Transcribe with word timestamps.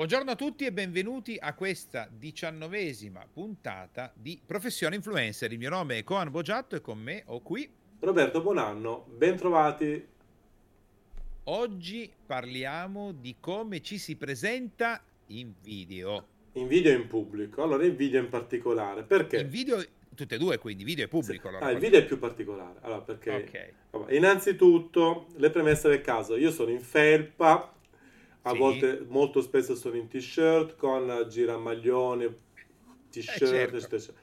Buongiorno 0.00 0.30
a 0.30 0.34
tutti 0.34 0.64
e 0.64 0.72
benvenuti 0.72 1.36
a 1.38 1.52
questa 1.52 2.08
diciannovesima 2.10 3.22
puntata 3.30 4.10
di 4.16 4.40
Professione 4.42 4.96
Influencer. 4.96 5.52
Il 5.52 5.58
mio 5.58 5.68
nome 5.68 5.98
è 5.98 6.04
Coan 6.04 6.30
Bogiatto 6.30 6.74
e 6.74 6.80
con 6.80 6.96
me 6.98 7.22
ho 7.26 7.40
qui 7.42 7.68
Roberto 7.98 8.40
Buonanno, 8.40 9.08
bentrovati. 9.14 10.06
Oggi 11.44 12.10
parliamo 12.24 13.12
di 13.12 13.36
come 13.40 13.82
ci 13.82 13.98
si 13.98 14.16
presenta 14.16 15.04
in 15.26 15.52
video. 15.60 16.26
In 16.52 16.66
video 16.66 16.92
e 16.92 16.94
in 16.94 17.06
pubblico. 17.06 17.62
Allora, 17.62 17.84
in 17.84 17.94
video 17.94 18.22
in 18.22 18.30
particolare, 18.30 19.02
perché? 19.02 19.40
In 19.40 19.50
video 19.50 19.84
tutte 20.14 20.36
e 20.36 20.38
due, 20.38 20.56
quindi 20.56 20.82
video 20.82 21.04
e 21.04 21.08
pubblico. 21.08 21.42
Sì. 21.42 21.54
Allora, 21.54 21.66
ah, 21.66 21.72
il 21.72 21.78
video 21.78 21.98
è 21.98 22.06
più 22.06 22.18
particolare. 22.18 22.78
Allora, 22.80 23.02
perché? 23.02 23.34
Ok. 23.34 23.72
Vabbè, 23.90 24.14
innanzitutto, 24.14 25.26
le 25.36 25.50
premesse 25.50 25.90
del 25.90 26.00
caso. 26.00 26.36
Io 26.36 26.50
sono 26.50 26.70
in 26.70 26.80
felpa, 26.80 27.74
a 28.42 28.50
Sì. 28.52 28.58
volte, 28.58 29.04
molto 29.08 29.40
spesso 29.42 29.74
sono 29.74 29.96
in 29.96 30.08
t-shirt, 30.08 30.76
con 30.76 31.26
giramaglione, 31.28 32.36
t-shirt, 33.10 33.42
Eh, 33.42 33.46
certo. 33.46 33.76
eccetera. 33.76 34.18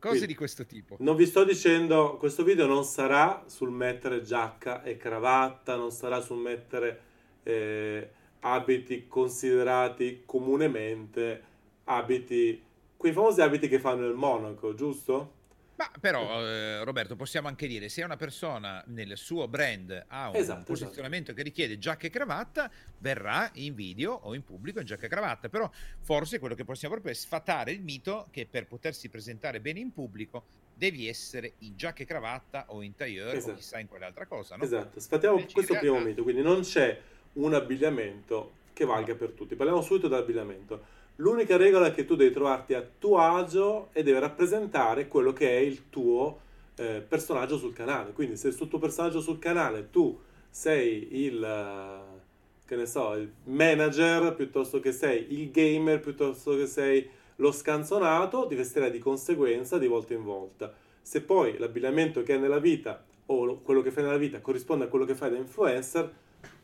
Cose 0.00 0.14
Quindi- 0.14 0.26
di 0.28 0.34
questo 0.34 0.64
tipo. 0.64 0.96
Non 1.00 1.14
vi 1.14 1.26
sto 1.26 1.44
dicendo, 1.44 2.16
questo 2.16 2.42
video 2.42 2.66
non 2.66 2.84
sarà 2.84 3.44
sul 3.46 3.70
mettere 3.70 4.22
giacca 4.22 4.82
e 4.82 4.96
cravatta, 4.96 5.76
non 5.76 5.90
sarà 5.90 6.20
sul 6.20 6.38
mettere 6.38 7.08
eh, 7.42 8.10
abiti 8.40 9.06
considerati 9.08 10.22
comunemente 10.26 11.42
abiti, 11.84 12.62
quei 12.96 13.12
famosi 13.12 13.40
abiti 13.42 13.66
che 13.68 13.78
fanno 13.78 14.06
il 14.06 14.14
monaco, 14.14 14.74
giusto? 14.74 15.32
Ma 15.80 15.90
però, 15.98 16.44
eh, 16.44 16.84
Roberto, 16.84 17.16
possiamo 17.16 17.48
anche 17.48 17.66
dire, 17.66 17.88
se 17.88 18.02
una 18.02 18.18
persona 18.18 18.84
nel 18.88 19.16
suo 19.16 19.48
brand 19.48 20.04
ha 20.08 20.28
un 20.28 20.36
Esatto, 20.36 20.64
posizionamento 20.64 21.32
che 21.32 21.42
richiede 21.42 21.78
giacca 21.78 22.06
e 22.06 22.10
cravatta, 22.10 22.70
verrà 22.98 23.48
in 23.54 23.74
video 23.74 24.12
o 24.12 24.34
in 24.34 24.44
pubblico 24.44 24.80
in 24.80 24.84
giacca 24.84 25.06
e 25.06 25.08
cravatta. 25.08 25.48
Però 25.48 25.70
forse 26.00 26.38
quello 26.38 26.54
che 26.54 26.66
possiamo 26.66 26.92
proprio 26.92 27.14
è 27.14 27.16
sfatare 27.16 27.72
il 27.72 27.80
mito 27.80 28.28
che 28.30 28.44
per 28.44 28.66
potersi 28.66 29.08
presentare 29.08 29.58
bene 29.60 29.80
in 29.80 29.90
pubblico 29.90 30.44
devi 30.74 31.08
essere 31.08 31.54
in 31.60 31.74
giacca 31.78 32.02
e 32.02 32.04
cravatta 32.04 32.66
o 32.68 32.82
in 32.82 32.94
tailleur 32.94 33.32
o 33.32 33.36
Esatto. 33.38 33.56
chissà 33.56 33.78
in 33.78 33.88
quell'altra 33.88 34.26
cosa, 34.26 34.56
no? 34.56 34.64
Esatto, 34.64 35.00
sfatiamo 35.00 35.36
Invece 35.36 35.54
questo 35.54 35.78
primo 35.78 35.98
mito, 35.98 36.22
quindi 36.22 36.42
non 36.42 36.60
c'è 36.60 37.00
un 37.34 37.54
abbigliamento 37.54 38.52
che 38.74 38.84
valga 38.84 39.14
per 39.14 39.30
tutti. 39.30 39.54
Parliamo 39.54 39.80
subito 39.80 40.08
dell'abbigliamento. 40.08 40.98
L'unica 41.20 41.58
regola 41.58 41.88
è 41.88 41.92
che 41.92 42.06
tu 42.06 42.16
devi 42.16 42.32
trovarti 42.32 42.72
a 42.72 42.82
tuo 42.98 43.18
agio 43.18 43.90
e 43.92 44.02
deve 44.02 44.20
rappresentare 44.20 45.06
quello 45.06 45.34
che 45.34 45.50
è 45.50 45.60
il 45.60 45.90
tuo 45.90 46.40
eh, 46.76 47.04
personaggio 47.06 47.58
sul 47.58 47.74
canale. 47.74 48.12
Quindi 48.12 48.38
se 48.38 48.50
sul 48.52 48.68
tuo 48.68 48.78
personaggio 48.78 49.20
sul 49.20 49.38
canale 49.38 49.90
tu 49.90 50.18
sei 50.48 51.24
il, 51.26 51.44
eh, 51.44 52.20
che 52.64 52.74
ne 52.74 52.86
so, 52.86 53.12
il 53.12 53.30
manager 53.44 54.34
piuttosto 54.34 54.80
che 54.80 54.92
sei 54.92 55.26
il 55.34 55.50
gamer, 55.50 56.00
piuttosto 56.00 56.56
che 56.56 56.66
sei 56.66 57.06
lo 57.36 57.52
scanzonato, 57.52 58.46
ti 58.46 58.54
vestirai 58.54 58.90
di 58.90 58.98
conseguenza 58.98 59.76
di 59.76 59.86
volta 59.88 60.14
in 60.14 60.24
volta. 60.24 60.72
Se 61.02 61.20
poi 61.20 61.58
l'abbigliamento 61.58 62.22
che 62.22 62.32
hai 62.32 62.40
nella 62.40 62.58
vita 62.58 63.04
o 63.26 63.44
lo- 63.44 63.58
quello 63.58 63.82
che 63.82 63.90
fai 63.90 64.04
nella 64.04 64.16
vita 64.16 64.40
corrisponde 64.40 64.86
a 64.86 64.88
quello 64.88 65.04
che 65.04 65.14
fai 65.14 65.30
da 65.30 65.36
influencer, 65.36 66.10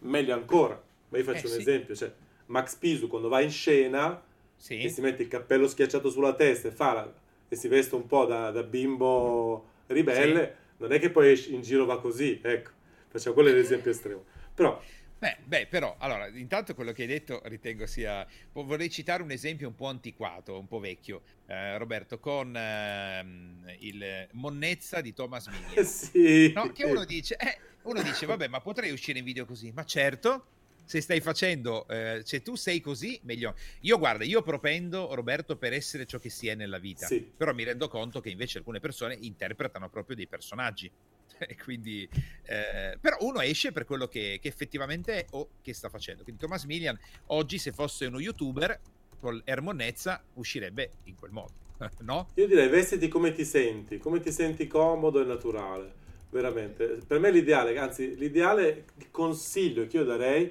meglio 0.01 0.33
ancora. 0.33 0.83
Ma 1.11 1.19
io 1.19 1.25
faccio 1.25 1.45
Eh, 1.47 1.51
un 1.51 1.55
sì. 1.57 1.61
esempio, 1.61 1.95
cioè 1.95 2.11
Max 2.47 2.75
Pisu 2.77 3.07
quando 3.07 3.29
va 3.29 3.43
in 3.43 3.51
scena 3.51 4.23
Sì. 4.57 4.83
e 4.83 4.89
si 4.89 5.01
mette 5.01 5.23
il 5.23 5.29
cappello 5.29 5.69
schiacciato 5.69 6.11
sulla 6.11 6.35
testa 6.35 6.69
e, 6.69 6.71
fa 6.73 6.93
la- 6.95 7.15
e 7.49 7.57
si 7.57 7.69
veste 7.69 7.95
un 7.95 8.07
po' 8.07 8.25
da, 8.27 8.51
da 8.51 8.63
bimbo 8.63 9.71
ribelle, 9.87 10.57
non 10.79 10.93
è 10.93 10.99
che 10.99 11.11
poi 11.11 11.55
in 11.55 11.63
giro 11.63 11.85
va 11.85 12.01
così, 12.01 12.41
ecco, 12.43 12.71
facciamo 13.09 13.35
quello 13.35 13.51
è 13.51 13.53
l'esempio 13.53 13.91
estremo. 13.91 14.25
Però, 14.55 14.83
Beh, 15.19 15.39
beh, 15.45 15.67
però, 15.69 15.97
allora, 15.99 16.27
intanto 16.29 16.75
quello 16.75 16.93
che 16.93 17.03
hai 17.03 17.09
detto 17.09 17.41
ritengo 17.45 17.87
sia... 17.87 18.27
Vorrei 18.53 18.91
citare 18.91 19.23
un 19.23 19.31
esempio 19.31 19.67
un 19.67 19.75
po' 19.75 19.87
antiquato, 19.87 20.59
un 20.59 20.67
po' 20.67 20.79
vecchio, 20.79 21.23
eh, 21.47 21.79
Roberto, 21.79 22.19
con 22.19 22.55
ehm, 22.55 23.65
il 23.79 24.29
Monnezza 24.33 25.01
di 25.01 25.15
Thomas 25.15 25.47
eh 25.47 25.51
Miglia. 25.51 25.83
sì, 25.85 26.53
No, 26.53 26.71
che 26.73 26.85
uno 26.85 27.05
dice, 27.07 27.37
eh, 27.37 27.59
uno 27.83 28.03
dice, 28.03 28.27
vabbè, 28.27 28.49
ma 28.49 28.61
potrei 28.61 28.91
uscire 28.91 29.19
in 29.19 29.25
video 29.25 29.47
così. 29.47 29.73
Ma 29.73 29.85
certo, 29.85 30.49
se 30.87 31.01
stai 31.01 31.21
facendo, 31.21 31.87
eh, 31.89 32.21
se 32.25 32.43
tu 32.43 32.55
sei 32.55 32.81
così, 32.81 33.19
meglio. 33.25 33.57
Io 33.81 33.99
guarda, 33.99 34.25
io 34.25 34.41
propendo 34.43 35.13
Roberto 35.15 35.57
per 35.57 35.73
essere 35.73 36.07
ciò 36.07 36.19
che 36.19 36.31
si 36.31 36.47
è 36.47 36.55
nella 36.55 36.79
vita, 36.79 37.07
Sì. 37.07 37.29
però 37.37 37.53
mi 37.53 37.65
rendo 37.65 37.89
conto 37.89 38.21
che 38.21 38.31
invece 38.31 38.59
alcune 38.59 38.79
persone 38.79 39.17
interpretano 39.21 39.91
proprio 39.91 40.17
dei 40.17 40.27
personaggi. 40.29 40.91
E 41.39 41.55
quindi, 41.63 42.09
eh, 42.45 42.97
però 42.99 43.19
uno 43.21 43.41
esce 43.43 43.71
per 43.71 43.85
quello 43.85 44.07
che, 44.07 44.39
che 44.41 44.49
effettivamente 44.49 45.19
è 45.19 45.27
o 45.33 45.51
che 45.61 45.75
sta 45.75 45.91
facendo. 45.91 46.23
Quindi 46.23 46.41
Thomas 46.41 46.65
Milian 46.65 46.99
oggi, 47.27 47.59
se 47.59 47.73
fosse 47.73 48.07
uno 48.07 48.21
youtuber 48.21 48.81
con 49.21 49.43
Ermonnezza, 49.45 50.25
uscirebbe 50.35 50.93
in 51.05 51.17
quel 51.17 51.33
modo, 51.33 51.53
no? 52.01 52.29
Io 52.37 52.47
direi 52.47 52.69
vestiti 52.69 53.09
come 53.09 53.33
ti 53.33 53.45
senti, 53.45 53.99
come 53.99 54.21
ti 54.21 54.33
senti 54.33 54.67
comodo 54.67 55.21
e 55.21 55.25
naturale, 55.25 55.93
veramente. 56.31 57.01
Per 57.07 57.19
me 57.19 57.31
l'ideale, 57.31 57.77
anzi 57.77 58.17
l'ideale 58.17 58.85
consiglio 59.11 59.87
che 59.89 59.97
io 59.99 60.05
darei 60.05 60.51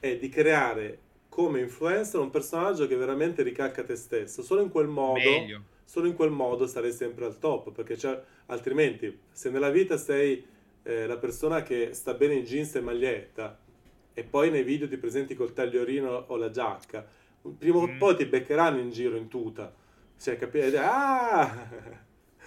è 0.00 0.16
di 0.16 0.28
creare 0.28 0.98
come 1.28 1.60
influencer 1.60 2.20
un 2.20 2.30
personaggio 2.30 2.86
che 2.86 2.96
veramente 2.96 3.42
ricalca 3.42 3.82
te 3.84 3.96
stesso. 3.96 4.42
Solo 4.42 4.62
in 4.62 4.70
quel 4.70 4.88
modo, 4.88 5.18
Meglio. 5.18 5.62
solo 5.84 6.06
in 6.06 6.14
quel 6.14 6.30
modo 6.30 6.66
sarai 6.66 6.92
sempre 6.92 7.24
al 7.26 7.38
top, 7.38 7.70
perché 7.72 7.96
altrimenti 8.46 9.18
se 9.30 9.50
nella 9.50 9.70
vita 9.70 9.96
sei 9.96 10.44
eh, 10.82 11.06
la 11.06 11.16
persona 11.18 11.62
che 11.62 11.90
sta 11.92 12.14
bene 12.14 12.34
in 12.34 12.44
jeans 12.44 12.74
e 12.76 12.80
maglietta 12.80 13.58
e 14.14 14.24
poi 14.24 14.50
nei 14.50 14.62
video 14.64 14.88
ti 14.88 14.96
presenti 14.96 15.34
col 15.34 15.52
tagliorino 15.52 16.24
o 16.28 16.36
la 16.36 16.50
giacca, 16.50 17.06
prima 17.56 17.78
o 17.78 17.86
Mm. 17.86 17.98
poi 17.98 18.16
ti 18.16 18.24
beccheranno 18.26 18.78
in 18.80 18.90
giro 18.90 19.16
in 19.16 19.28
tuta. 19.28 19.72
Cioè, 20.18 20.36
capire? 20.36 20.76
Ah! 20.78 21.68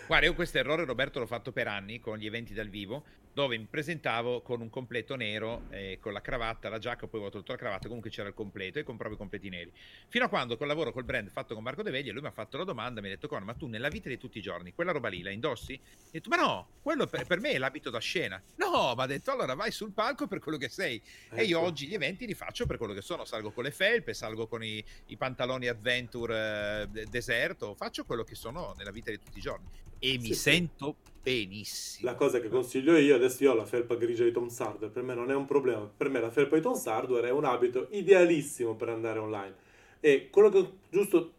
Guarda, 0.07 0.25
io 0.25 0.33
questo 0.33 0.57
errore 0.57 0.83
Roberto 0.83 1.19
l'ho 1.19 1.25
fatto 1.25 1.53
per 1.53 1.67
anni 1.67 1.99
con 1.99 2.17
gli 2.17 2.25
eventi 2.25 2.53
dal 2.53 2.67
vivo, 2.67 3.03
dove 3.33 3.57
mi 3.57 3.67
presentavo 3.67 4.41
con 4.41 4.61
un 4.61 4.69
completo 4.69 5.15
nero, 5.15 5.65
eh, 5.69 5.97
con 5.99 6.11
la 6.13 6.21
cravatta, 6.21 6.69
la 6.69 6.79
giacca, 6.79 7.07
poi 7.07 7.19
avevo 7.21 7.29
tolto 7.29 7.51
la 7.53 7.57
cravatta, 7.57 7.87
comunque 7.87 8.09
c'era 8.09 8.27
il 8.27 8.33
completo 8.33 8.79
e 8.79 8.83
compravo 8.83 9.15
i 9.15 9.17
completi 9.17 9.49
neri. 9.49 9.71
Fino 10.09 10.25
a 10.25 10.29
quando 10.29 10.57
col 10.57 10.67
lavoro 10.67 10.91
col 10.91 11.05
brand 11.05 11.29
fatto 11.29 11.53
con 11.53 11.63
Marco 11.63 11.81
De 11.81 11.91
Vegli, 11.91 12.11
lui 12.11 12.21
mi 12.21 12.27
ha 12.27 12.31
fatto 12.31 12.57
la 12.57 12.63
domanda, 12.65 12.99
mi 13.01 13.07
ha 13.07 13.11
detto, 13.11 13.27
"Con, 13.27 13.43
ma 13.43 13.53
tu 13.53 13.67
nella 13.67 13.89
vita 13.89 14.09
di 14.09 14.17
tutti 14.17 14.37
i 14.37 14.41
giorni, 14.41 14.73
quella 14.73 14.91
roba 14.91 15.07
lì 15.07 15.21
la 15.21 15.31
indossi? 15.31 15.73
Ho 15.73 16.07
detto, 16.09 16.29
ma 16.29 16.35
no, 16.35 16.71
quello 16.81 17.07
per, 17.07 17.25
per 17.25 17.39
me 17.39 17.51
è 17.51 17.57
l'abito 17.57 17.89
da 17.89 17.99
scena. 17.99 18.43
No, 18.55 18.93
ma 18.95 19.03
ha 19.03 19.07
detto, 19.07 19.31
allora 19.31 19.53
vai 19.55 19.71
sul 19.71 19.93
palco 19.93 20.27
per 20.27 20.39
quello 20.39 20.57
che 20.57 20.69
sei. 20.69 21.01
E 21.33 21.43
io 21.43 21.59
Ecco. 21.59 21.65
oggi 21.67 21.87
gli 21.87 21.93
eventi 21.93 22.25
li 22.25 22.33
faccio 22.33 22.65
per 22.65 22.77
quello 22.77 22.93
che 22.93 23.01
sono, 23.01 23.25
salgo 23.25 23.51
con 23.51 23.63
le 23.63 23.71
felpe, 23.71 24.13
salgo 24.13 24.47
con 24.47 24.63
i, 24.63 24.83
i 25.05 25.17
pantaloni 25.17 25.67
adventure 25.67 26.81
eh, 26.83 26.87
de- 26.87 27.07
deserto, 27.07 27.75
faccio 27.75 28.03
quello 28.05 28.23
che 28.23 28.35
sono 28.35 28.73
nella 28.73 28.91
vita 28.91 29.11
di 29.11 29.19
tutti 29.19 29.37
i 29.37 29.41
giorni 29.41 29.69
e 29.97 30.17
mi 30.17 30.33
Sì, 30.33 30.35
sì. 30.35 30.41
sento 30.41 30.99
benissimo. 31.21 32.09
La 32.09 32.15
cosa 32.15 32.39
che 32.39 32.49
consiglio 32.49 32.97
io, 32.97 33.15
adesso 33.15 33.43
io 33.43 33.51
ho 33.51 33.55
la 33.55 33.65
felpa 33.65 33.95
grigia 33.95 34.23
di 34.23 34.31
Tom 34.31 34.47
Sardware, 34.47 34.91
per 34.91 35.03
me 35.03 35.13
non 35.13 35.31
è 35.31 35.35
un 35.35 35.45
problema. 35.45 35.89
Per 35.95 36.09
me 36.09 36.19
la 36.19 36.31
felpa 36.31 36.55
di 36.55 36.61
Tom 36.61 36.73
Sardware 36.73 37.27
è 37.27 37.31
un 37.31 37.45
abito 37.45 37.87
idealissimo 37.91 38.75
per 38.75 38.89
andare 38.89 39.19
online. 39.19 39.55
E 39.99 40.29
quello 40.29 40.49
che 40.49 40.69
giusto 40.89 41.33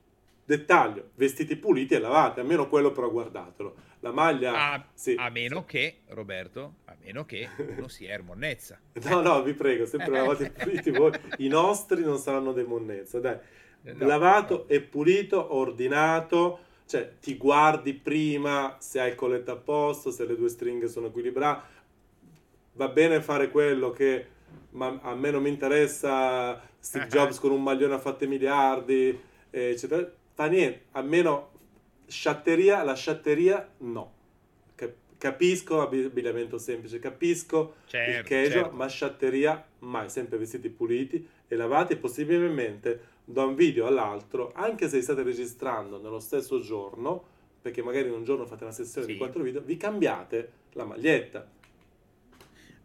dettaglio, 0.45 1.11
vestiti 1.15 1.57
puliti 1.57 1.95
e 1.95 1.99
lavati, 1.99 2.41
almeno 2.41 2.69
quello 2.69 2.93
però 2.93 3.11
guardatelo. 3.11 3.91
La 4.01 4.11
maglia 4.11 4.73
A, 4.73 4.85
sì. 4.93 5.15
a 5.17 5.31
meno 5.31 5.65
che, 5.65 5.99
Roberto, 6.09 6.75
a 6.87 6.97
meno 7.01 7.25
che 7.25 7.49
uno 7.77 7.89
sia 7.89 8.13
Ermonnezza. 8.13 8.81
No, 9.05 9.21
no, 9.21 9.43
vi 9.43 9.55
prego, 9.55 9.87
sempre 9.87 10.11
lavati 10.11 10.45
e 10.45 10.51
puliti 10.59 10.91
voi. 10.91 11.13
I 11.39 11.49
nostri 11.49 12.03
non 12.03 12.19
saranno 12.19 12.53
dei 12.53 12.65
monnezza, 12.65 13.21
dai. 13.21 13.39
No, 13.83 14.07
Lavato 14.07 14.55
no. 14.55 14.65
e 14.69 14.81
pulito, 14.81 15.57
ordinato, 15.57 16.59
cioè 16.87 17.13
ti 17.21 17.37
guardi 17.37 17.95
prima 17.95 18.77
se 18.81 19.01
hai 19.01 19.11
il 19.11 19.15
colletto 19.15 19.53
a 19.53 19.57
posto, 19.57 20.11
se 20.11 20.25
le 20.27 20.37
due 20.37 20.49
stringhe 20.49 20.89
sono 20.89 21.07
equilibrate. 21.09 21.81
Va 22.75 22.89
bene 22.89 23.21
fare 23.21 23.51
quello 23.51 23.91
che 23.91 24.27
ma 24.71 24.99
a 25.03 25.15
me 25.15 25.31
non 25.31 25.43
mi 25.43 25.49
interessa 25.51 26.61
Steve 26.79 27.05
Ah. 27.05 27.09
Jobs 27.09 27.39
con 27.39 27.51
un 27.51 27.63
maglione 27.63 27.95
a 27.95 27.99
fatte 27.99 28.27
miliardi, 28.27 29.19
eccetera. 29.51 30.11
Fa 30.35 30.47
niente, 30.47 30.85
almeno 30.93 31.51
sciatteria, 32.07 32.83
la 32.83 32.95
sciatteria 32.95 33.69
no. 33.79 34.13
Cap- 34.75 34.95
Capisco 35.19 35.81
abbigliamento 35.83 36.59
semplice, 36.59 36.99
capisco 36.99 37.75
il 37.85 37.91
Certo, 37.91 38.29
casual, 38.29 38.51
certo. 38.51 38.71
ma 38.77 38.87
sciatteria 38.89 39.67
mai, 39.81 40.09
sempre 40.11 40.37
vestiti 40.39 40.69
puliti 40.69 41.27
e 41.47 41.55
lavati 41.57 41.97
possibilmente 41.97 43.01
da 43.25 43.45
un 43.45 43.55
video 43.55 43.87
all'altro, 43.87 44.53
anche 44.55 44.89
se 44.89 45.01
state 45.01 45.23
registrando 45.23 46.01
nello 46.01 46.21
stesso 46.21 46.61
giorno, 46.61 47.25
perché 47.63 47.83
magari 47.83 48.09
in 48.09 48.15
un 48.15 48.25
giorno 48.25 48.47
fate 48.47 48.65
una 48.65 48.73
sessione 48.73 49.07
Sì. 49.07 49.13
di 49.13 49.19
quattro 49.19 49.43
video, 49.43 49.61
vi 49.61 49.77
cambiate 49.77 50.53
la 50.73 50.85
maglietta. 50.85 51.49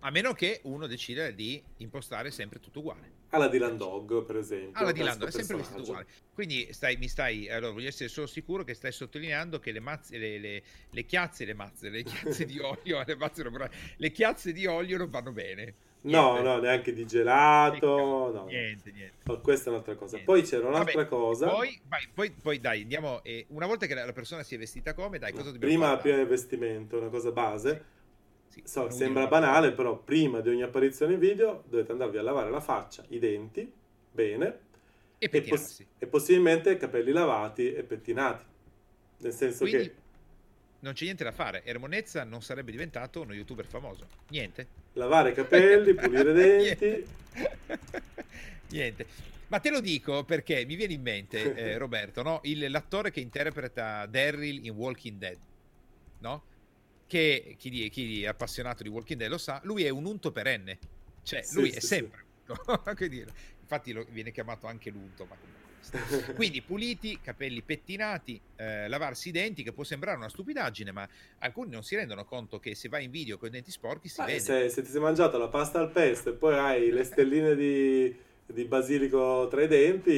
A 0.01 0.11
meno 0.11 0.33
che 0.33 0.59
uno 0.63 0.85
decida 0.85 1.31
di 1.31 1.61
impostare 1.77 2.29
sempre 2.29 2.59
tutto 2.59 2.79
uguale. 2.79 3.15
Alla 3.29 3.47
Dylan 3.47 3.75
Dog, 3.75 4.23
per 4.23 4.37
esempio. 4.37 4.79
Alla 4.79 4.91
classico 4.93 5.03
Lando 5.05 5.25
è 5.25 5.31
sempre 5.31 5.57
vestito 5.57 5.81
uguale. 5.81 6.05
Quindi 6.33 6.71
stai, 6.71 6.95
mi 6.97 7.07
stai, 7.09 7.49
allora 7.49 7.73
voglio 7.73 7.87
essere 7.87 8.07
solo 8.07 8.27
sicuro 8.27 8.63
che 8.63 8.73
stai 8.75 8.91
sottolineando 8.91 9.59
che 9.59 9.71
le 9.71 9.79
mazze, 9.79 10.17
le, 10.17 10.37
le, 10.37 10.63
le 10.91 11.05
chiazze, 11.05 11.43
le 11.43 11.55
mazze, 11.55 11.89
le 11.89 12.03
chiazze 12.03 12.45
di 12.45 12.59
olio, 12.61 13.03
le, 13.05 13.15
mazze 13.15 13.43
non- 13.43 13.69
le 13.97 14.11
chiazze 14.11 14.53
di 14.53 14.65
olio 14.67 14.97
non 14.97 15.09
vanno 15.09 15.31
bene. 15.31 15.73
No, 16.01 16.41
no, 16.41 16.59
neanche 16.59 16.93
di 16.93 17.05
gelato. 17.05 18.31
No. 18.31 18.45
Niente, 18.45 18.91
niente. 18.91 19.39
Questa 19.41 19.69
è 19.69 19.73
un'altra 19.73 19.95
cosa. 19.95 20.15
Niente. 20.15 20.31
Poi 20.31 20.41
c'era 20.43 20.67
un'altra 20.67 20.93
Vabbè, 21.03 21.07
cosa. 21.09 21.49
Poi, 21.49 21.79
vai, 21.87 22.07
poi, 22.13 22.31
poi 22.31 22.59
dai, 22.59 22.81
andiamo. 22.83 23.21
eh, 23.23 23.45
una 23.49 23.65
volta 23.65 23.85
che 23.87 23.93
la 23.93 24.13
persona 24.13 24.43
si 24.43 24.55
è 24.55 24.57
vestita 24.57 24.93
come, 24.93 25.19
dai, 25.19 25.31
cosa 25.31 25.51
dobbiamo 25.51 25.65
prima, 25.73 25.87
fare? 25.87 26.01
prima 26.01 26.17
del 26.17 26.27
vestimento, 26.27 26.97
una 26.97 27.09
cosa 27.09 27.31
base. 27.31 27.85
Sì, 28.47 28.61
So, 28.65 28.81
non 28.81 28.91
sembra 28.91 29.27
banale, 29.27 29.73
però 29.73 29.97
prima 29.97 30.39
di 30.39 30.49
ogni 30.49 30.63
apparizione 30.63 31.13
in 31.13 31.19
video 31.19 31.63
dovete 31.67 31.91
andarvi 31.91 32.17
a 32.17 32.21
lavare 32.23 32.49
la 32.49 32.61
faccia, 32.61 33.03
i 33.09 33.19
denti, 33.19 33.69
bene, 34.11 34.59
E 35.19 35.29
e, 35.31 35.41
poss- 35.41 35.83
e 35.97 36.07
possibilmente 36.07 36.77
capelli 36.77 37.11
lavati 37.11 37.73
e 37.73 37.83
pettinati. 37.83 38.45
Nel 39.19 39.33
senso 39.33 39.65
Quindi 39.65 39.83
che 39.89 39.95
non 40.79 40.93
c'è 40.93 41.03
niente 41.05 41.23
da 41.23 41.31
fare. 41.31 41.63
Ermonezza 41.63 42.23
non 42.23 42.41
sarebbe 42.41 42.71
diventato 42.71 43.21
uno 43.21 43.33
youtuber 43.33 43.65
famoso. 43.65 44.07
Niente. 44.29 44.67
lavare 44.93 45.31
i 45.31 45.33
capelli, 45.33 45.93
pulire 45.93 46.31
i 46.31 46.75
denti. 46.75 47.07
Niente. 48.69 49.05
Ma 49.47 49.59
te 49.59 49.69
lo 49.69 49.79
dico 49.79 50.23
perché 50.25 50.65
mi 50.65 50.75
viene 50.75 50.93
in 50.93 51.01
mente, 51.01 51.53
eh, 51.55 51.77
Roberto, 51.79 52.21
no? 52.21 52.39
Il- 52.43 52.69
l'attore 52.69 53.11
che 53.11 53.21
interpreta 53.21 54.05
Daryl 54.05 54.65
in 54.65 54.73
Walking 54.73 55.17
Dead, 55.17 55.37
no? 56.19 56.43
Che 57.07 57.55
chi, 57.57 57.69
di- 57.69 57.89
chi 57.89 58.23
è 58.23 58.27
appassionato 58.27 58.83
di 58.83 58.89
Walking 58.89 59.17
Dead 59.19 59.29
lo 59.31 59.37
sa, 59.37 59.61
lui 59.63 59.85
è 59.85 59.89
un 59.89 60.05
unto 60.05 60.31
perenne. 60.33 60.77
Cioè, 61.23 61.41
Sì, 61.43 61.55
lui 61.55 61.71
sì, 61.71 61.77
è 61.77 61.79
sì. 61.79 61.87
sempre 61.87 62.25
dire. 63.07 63.31
Infatti 63.61 63.91
lo- 63.93 64.05
viene 64.09 64.31
chiamato 64.31 64.67
anche 64.67 64.89
l'unto, 64.89 65.25
ma 65.25 65.35
comunque. 65.35 65.66
Quindi 66.35 66.61
puliti, 66.61 67.19
capelli 67.21 67.61
pettinati, 67.61 68.39
eh, 68.55 68.87
lavarsi 68.87 69.29
i 69.29 69.31
denti, 69.31 69.63
che 69.63 69.71
può 69.73 69.83
sembrare 69.83 70.17
una 70.17 70.29
stupidaggine, 70.29 70.91
ma 70.91 71.07
alcuni 71.39 71.71
non 71.71 71.83
si 71.83 71.95
rendono 71.95 72.25
conto 72.25 72.59
che 72.59 72.75
se 72.75 72.89
vai 72.89 73.05
in 73.05 73.11
video 73.11 73.37
con 73.37 73.47
i 73.47 73.51
denti 73.51 73.71
sporchi 73.71 74.07
si 74.09 74.19
Ma 74.19 74.25
vede. 74.25 74.39
se, 74.39 74.69
se 74.69 74.81
ti 74.81 74.89
sei 74.89 75.01
mangiato 75.01 75.37
la 75.37 75.47
pasta 75.47 75.79
al 75.79 75.91
pesto 75.91 76.29
e 76.29 76.33
poi 76.33 76.55
hai 76.55 76.91
le 76.91 77.03
stelline 77.05 77.55
di, 77.55 78.15
di 78.45 78.65
basilico 78.65 79.47
tra 79.49 79.63
i 79.63 79.67
denti, 79.67 80.11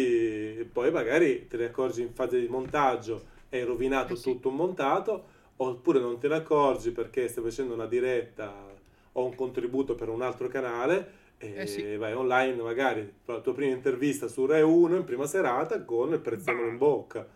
e 0.58 0.68
poi 0.72 0.92
magari 0.92 1.48
te 1.48 1.58
ne 1.58 1.66
accorgi 1.66 2.02
in 2.02 2.14
fase 2.14 2.40
di 2.40 2.48
montaggio 2.48 3.28
e 3.50 3.60
hai 3.60 3.66
rovinato 3.66 4.14
Eh 4.14 4.16
sì. 4.16 4.24
tutto 4.24 4.50
un 4.50 4.56
montato, 4.56 5.38
oppure 5.58 6.00
non 6.00 6.20
te 6.20 6.28
ne 6.28 6.36
accorgi 6.36 6.92
perché 6.92 7.28
stai 7.28 7.44
facendo 7.44 7.74
una 7.74 7.86
diretta 7.88 8.68
o 9.14 9.26
un 9.26 9.36
contributo 9.36 9.96
per 9.96 10.10
un 10.10 10.22
altro 10.22 10.48
canale 10.48 11.28
Eh 11.42 11.68
sì. 11.68 11.96
vai 11.96 12.14
online 12.14 12.62
magari 12.62 13.14
la 13.26 13.40
tua 13.40 13.54
prima 13.54 13.74
intervista 13.74 14.28
su 14.28 14.46
Rai 14.46 14.62
1 14.62 14.98
in 14.98 15.04
prima 15.06 15.26
serata 15.26 15.82
con 15.84 16.12
il 16.12 16.20
prezzemolo 16.20 16.68
in 16.68 16.78
bocca. 16.78 17.28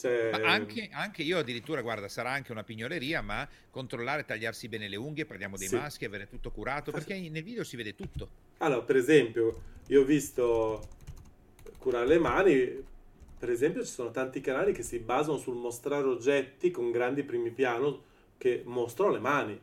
Cioè, 0.00 0.30
anche, 0.30 0.88
anche 0.92 1.22
io 1.22 1.36
addirittura, 1.36 1.82
guarda, 1.82 2.08
sarà 2.08 2.30
anche 2.30 2.52
una 2.52 2.64
pignoleria, 2.64 3.20
ma 3.20 3.46
controllare, 3.68 4.24
tagliarsi 4.24 4.66
bene 4.66 4.88
le 4.88 4.96
unghie, 4.96 5.26
prendiamo 5.26 5.58
dei 5.58 5.68
Sì. 5.68 5.74
maschi, 5.74 6.06
avere 6.06 6.26
tutto 6.26 6.50
curato, 6.50 6.90
perché 6.90 7.20
nel 7.28 7.42
video 7.42 7.64
si 7.64 7.76
vede 7.76 7.94
tutto. 7.94 8.28
Allora, 8.58 8.80
per 8.80 8.96
esempio, 8.96 9.60
io 9.88 10.00
ho 10.00 10.04
visto 10.04 10.80
curare 11.76 12.06
le 12.06 12.18
mani, 12.18 12.82
per 13.38 13.50
esempio 13.50 13.84
ci 13.84 13.92
sono 13.92 14.10
tanti 14.10 14.40
canali 14.40 14.72
che 14.72 14.82
si 14.82 14.98
basano 15.00 15.36
sul 15.36 15.56
mostrare 15.56 16.06
oggetti 16.06 16.70
con 16.70 16.90
grandi 16.90 17.22
primi 17.22 17.50
piano 17.50 18.04
che 18.38 18.62
mostrano 18.64 19.12
le 19.12 19.18
mani. 19.18 19.60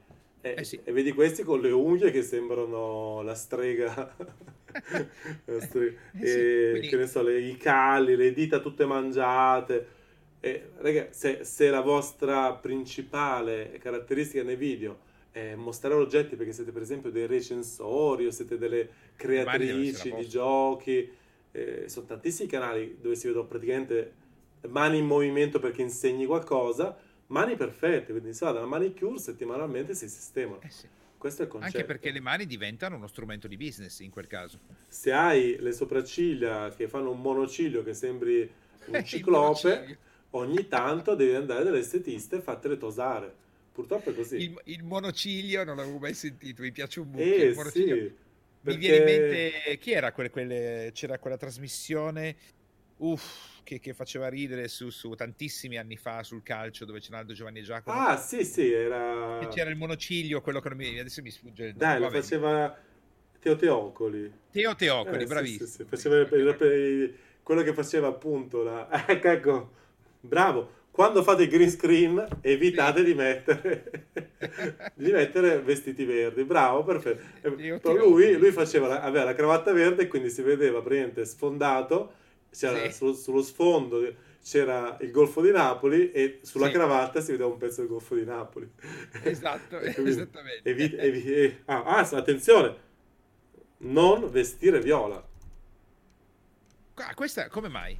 E, 0.55 0.61
Eh 0.61 0.63
sì. 0.63 0.79
e 0.83 0.91
vedi 0.91 1.11
questi 1.13 1.43
con 1.43 1.59
le 1.61 1.71
unghie 1.71 2.11
che 2.11 2.21
sembrano 2.23 3.21
la 3.23 3.33
strega, 3.35 4.15
la 5.45 5.59
stre- 5.61 5.97
Eh 6.19 6.25
sì, 6.25 6.39
e, 6.39 6.67
quindi- 6.71 6.87
che 6.87 6.95
ne 6.97 7.07
so, 7.07 7.21
le- 7.21 7.39
i 7.39 7.57
calli, 7.57 8.15
le 8.15 8.33
dita 8.33 8.59
tutte 8.59 8.85
mangiate. 8.85 9.95
E, 10.39 10.69
raga, 10.77 11.07
se, 11.11 11.43
se 11.43 11.69
la 11.69 11.81
vostra 11.81 12.53
principale 12.53 13.77
caratteristica 13.81 14.43
nei 14.43 14.55
video 14.55 14.99
è 15.31 15.55
mostrare 15.55 15.95
oggetti 15.95 16.35
perché 16.35 16.53
siete 16.53 16.71
per 16.71 16.81
esempio 16.83 17.11
dei 17.11 17.25
recensori 17.27 18.25
o 18.27 18.31
siete 18.31 18.57
delle 18.57 18.89
creatrici 19.15 20.13
di 20.13 20.27
giochi, 20.27 21.09
eh, 21.51 21.83
sono 21.89 22.05
tantissimi 22.05 22.47
canali 22.47 22.97
dove 23.01 23.15
si 23.15 23.27
vedono 23.27 23.47
praticamente 23.47 24.13
mani 24.69 24.97
in 24.99 25.05
movimento 25.05 25.59
perché 25.59 25.81
insegni 25.81 26.25
qualcosa, 26.25 26.95
mani 27.27 27.55
perfette, 27.55 28.11
quindi 28.11 28.33
si 28.33 28.43
va 28.43 28.51
dalla 28.51 28.65
manicure 28.65 29.17
settimanalmente 29.19 29.93
si 29.93 30.07
sistemano. 30.07 30.61
Eh 30.61 30.69
sì. 30.69 30.87
Questo 31.17 31.41
è 31.41 31.45
il 31.45 31.51
concetto. 31.51 31.77
Anche 31.77 31.87
perché 31.87 32.11
le 32.11 32.19
mani 32.19 32.45
diventano 32.45 32.95
uno 32.95 33.07
strumento 33.07 33.47
di 33.47 33.57
business 33.57 33.99
in 33.99 34.11
quel 34.11 34.27
caso. 34.27 34.59
Se 34.87 35.11
hai 35.11 35.57
le 35.59 35.71
sopracciglia 35.73 36.69
che 36.75 36.87
fanno 36.87 37.09
un 37.11 37.19
monociglio 37.21 37.83
che 37.83 37.93
sembri 37.95 38.47
un 38.85 39.03
ciclope, 39.03 39.97
ogni 40.31 40.67
tanto 40.67 41.15
devi 41.15 41.33
andare 41.33 41.63
dall'estetista 41.63 42.35
e 42.37 42.41
fartele 42.41 42.77
tosare. 42.77 43.33
Purtroppo 43.73 44.11
è 44.11 44.15
così. 44.15 44.35
Il, 44.37 44.61
il 44.65 44.83
monociglio 44.83 45.63
non 45.63 45.75
l'avevo 45.77 45.97
mai 45.97 46.13
sentito, 46.13 46.61
mi 46.61 46.71
piace 46.71 46.99
un 46.99 47.07
mucchio. 47.09 47.25
Eh 47.25 47.53
sì, 47.71 47.83
Mi 47.85 48.11
perché- 48.61 48.79
viene 48.79 48.97
in 48.97 49.03
mente 49.03 49.77
chi 49.79 49.91
era 49.91 50.11
quelle, 50.11 50.29
quelle- 50.29 50.91
c'era 50.93 51.17
quella 51.17 51.37
trasmissione 51.37 52.35
uff, 52.97 53.56
che, 53.67 53.79
che 53.81 53.93
faceva 53.93 54.29
ridere 54.29 54.69
su, 54.69 54.89
su 54.89 55.13
tantissimi 55.13 55.77
anni 55.77 55.97
fa 55.97 56.23
sul 56.23 56.41
calcio 56.41 56.85
dove 56.85 57.01
c'era 57.01 57.17
Aldo 57.17 57.33
Giovanni 57.33 57.59
e 57.59 57.63
Giacomo. 57.63 57.99
Ah, 57.99 58.15
sì, 58.15 58.45
sì, 58.45 58.71
era... 58.71 59.41
E 59.41 59.49
c'era 59.49 59.69
il 59.69 59.75
monociglio, 59.75 60.39
quello 60.39 60.61
che 60.61 60.69
non 60.69 60.77
mi 60.77 60.97
adesso 60.97 61.21
mi 61.21 61.29
sfugge 61.29 61.65
il 61.65 61.73
nome. 61.73 61.85
Dai, 61.85 61.99
lo 61.99 62.05
vabbè. 62.05 62.21
faceva 62.21 62.77
Teo 63.39 63.55
Teocoli. 63.57 64.31
Teo 64.51 64.73
Teocoli, 64.75 65.15
Eh, 65.15 65.19
sì, 65.19 65.25
bravissimo. 65.25 65.67
sì, 65.67 65.73
sì, 65.73 65.83
faceva 65.83 66.15
il- 66.17 67.15
quello 67.43 67.61
che 67.63 67.73
faceva 67.73 68.07
appunto 68.07 68.63
la... 68.63 68.87
Ecco, 69.07 69.71
bravo. 70.21 70.75
Quando 70.91 71.21
fate 71.21 71.43
il 71.43 71.49
green 71.49 71.69
screen 71.69 72.25
evitate 72.41 73.03
di 73.03 73.13
mettere 73.13 74.07
di 74.95 75.11
mettere 75.11 75.59
vestiti 75.59 76.05
verdi. 76.05 76.43
Bravo, 76.43 76.83
perfetto. 76.83 77.93
Lui, 77.93 78.35
lui 78.37 78.51
faceva 78.51 78.87
la- 78.87 79.01
aveva 79.01 79.25
la 79.25 79.35
cravatta 79.35 79.71
verde 79.73 80.03
e 80.03 80.07
quindi 80.07 80.29
si 80.29 80.41
vedeva 80.41 80.81
praticamente 80.81 81.23
sfondato, 81.25 82.13
Sì. 82.49 82.91
sullo, 82.91 83.13
sullo 83.13 83.41
sfondo 83.41 84.13
c'era 84.41 84.97
il 85.01 85.11
Golfo 85.11 85.41
di 85.41 85.51
Napoli 85.51 86.11
e 86.11 86.39
sulla 86.41 86.67
Sì. 86.67 86.71
cravatta 86.73 87.19
si 87.21 87.31
vedeva 87.31 87.49
un 87.49 87.57
pezzo 87.57 87.81
del 87.81 87.89
Golfo 87.89 88.15
di 88.15 88.23
Napoli. 88.25 88.69
Esatto, 89.23 89.77
quindi 89.93 90.09
esattamente. 90.11 90.69
evi- 90.69 90.95
evi- 90.97 91.33
eh, 91.33 91.61
ah, 91.65 91.83
ah, 91.83 91.99
attenzione, 91.99 92.75
non 93.79 94.29
vestire 94.31 94.79
viola. 94.79 95.25
Ah, 96.95 97.13
questa 97.13 97.47
come 97.49 97.67
mai? 97.67 97.99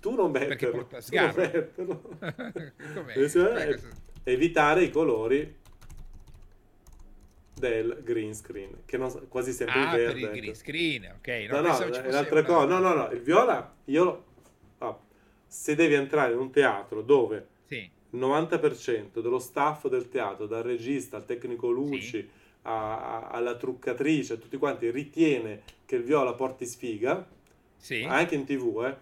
Tu 0.00 0.10
non 0.14 0.32
Perché 0.32 0.48
metterlo. 0.66 0.74
porta 0.86 1.00
tu 1.00 1.14
non 1.14 1.30
sgarro. 1.30 1.40
metterlo. 1.40 2.02
Com'è? 2.94 3.68
Eh, 3.68 3.80
evitare 4.24 4.82
i 4.84 4.90
colori 4.90 5.60
del 7.70 8.00
green 8.02 8.34
screen, 8.34 8.78
che 8.84 8.96
non, 8.96 9.26
quasi 9.28 9.52
sempre 9.52 9.78
Ah, 9.78 9.84
il 9.84 9.90
per 9.90 9.98
verde. 10.14 10.18
il 10.18 10.24
ecco. 10.24 10.36
green 10.36 10.54
screen, 10.54 11.14
ok. 11.18 11.28
No, 11.50 11.60
no, 11.60 11.76
un'altra 12.08 12.40
una- 12.40 12.42
cosa. 12.42 12.64
No, 12.66 12.78
no, 12.80 12.94
no, 12.94 13.10
il 13.12 13.20
viola, 13.20 13.74
io... 13.84 14.24
ah, 14.78 14.98
se 15.46 15.74
devi 15.76 15.94
entrare 15.94 16.32
in 16.32 16.38
un 16.40 16.50
teatro 16.50 17.02
dove 17.02 17.46
Sì, 17.66 17.76
il 18.10 18.18
90% 18.18 19.20
dello 19.20 19.38
staff 19.38 19.86
del 19.86 20.08
teatro, 20.08 20.46
dal 20.46 20.64
regista 20.64 21.16
al 21.16 21.24
tecnico 21.24 21.70
luci, 21.70 22.28
a- 22.62 23.20
a- 23.20 23.28
alla 23.28 23.54
truccatrice, 23.56 24.32
a 24.34 24.36
tutti 24.36 24.56
quanti, 24.56 24.90
ritiene 24.90 25.62
che 25.86 25.96
il 25.96 26.02
viola 26.02 26.32
porti 26.34 26.66
sfiga, 26.66 27.24
sì. 27.76 28.02
anche 28.02 28.34
in 28.34 28.44
tv, 28.44 28.84
eh, 28.86 28.96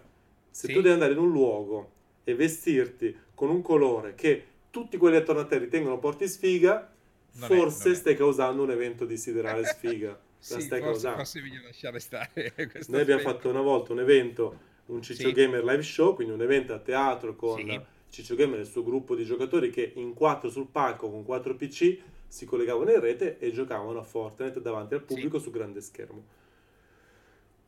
se 0.51 0.67
Sì. 0.67 0.73
tu 0.73 0.81
devi 0.81 0.93
andare 0.93 1.13
in 1.13 1.17
un 1.19 1.31
luogo 1.31 1.91
e 2.23 2.35
vestirti 2.35 3.17
con 3.33 3.49
un 3.49 3.61
colore 3.63 4.13
che 4.13 4.45
tutti 4.69 4.97
quelli 4.97 5.15
attorno 5.17 5.41
a 5.41 5.45
te 5.45 5.57
ritengono 5.57 5.97
porti 5.99 6.27
sfiga, 6.27 6.90
Non 7.33 7.47
forse 7.49 7.91
è. 7.91 7.95
stai 7.95 8.15
causando 8.15 8.63
un 8.63 8.71
evento 8.71 9.05
di 9.05 9.17
siderale 9.17 9.65
sfiga. 9.65 10.09
La 10.09 10.19
Sì, 10.41 10.53
stai 10.61 10.79
forse, 10.79 10.79
causando. 10.81 11.17
forse 11.17 11.41
meglio 11.41 11.61
lasciare 11.63 11.99
stare 11.99 12.53
Noi 12.87 13.01
abbiamo 13.01 13.19
aspetto. 13.21 13.21
fatto 13.21 13.49
una 13.49 13.61
volta 13.61 13.93
un 13.93 13.99
evento, 13.99 14.59
un 14.87 15.01
Ciccio 15.03 15.27
Sì. 15.27 15.33
Gamer 15.33 15.63
live 15.63 15.83
show, 15.83 16.15
quindi 16.15 16.33
un 16.33 16.41
evento 16.41 16.73
a 16.73 16.79
teatro 16.79 17.35
con 17.35 17.57
Sì. 17.59 17.79
Ciccio 18.09 18.35
Gamer 18.35 18.57
e 18.57 18.61
il 18.63 18.67
suo 18.67 18.83
gruppo 18.83 19.15
di 19.15 19.23
giocatori 19.23 19.69
che 19.69 19.91
in 19.95 20.13
quattro 20.13 20.49
sul 20.49 20.67
palco 20.67 21.09
con 21.09 21.23
quattro 21.23 21.55
PC 21.55 21.97
si 22.27 22.45
collegavano 22.45 22.91
in 22.91 22.99
rete 22.99 23.37
e 23.39 23.51
giocavano 23.51 23.99
a 23.99 24.03
Fortnite 24.03 24.59
davanti 24.61 24.95
al 24.95 25.03
pubblico 25.03 25.37
su 25.39 25.51
grande 25.51 25.79
schermo. 25.79 26.23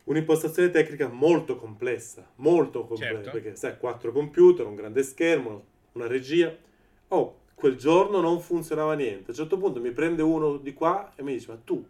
Un'impostazione 0.04 0.70
tecnica 0.70 1.08
molto 1.08 1.56
complessa, 1.56 2.28
molto 2.36 2.84
complessa, 2.84 3.14
Certo. 3.14 3.30
perché 3.30 3.56
sai, 3.56 3.78
quattro 3.78 4.12
computer, 4.12 4.66
un 4.66 4.74
grande 4.74 5.02
schermo, 5.02 5.64
una 5.92 6.06
regia. 6.06 6.54
Oh, 7.08 7.38
quel 7.54 7.76
giorno 7.76 8.20
non 8.20 8.40
funzionava 8.40 8.94
niente. 8.94 9.26
A 9.26 9.30
un 9.30 9.34
certo 9.34 9.56
punto 9.56 9.80
mi 9.80 9.92
prende 9.92 10.22
uno 10.22 10.56
di 10.56 10.72
qua 10.72 11.12
e 11.14 11.22
mi 11.22 11.32
dice, 11.32 11.50
ma 11.50 11.58
tu, 11.62 11.86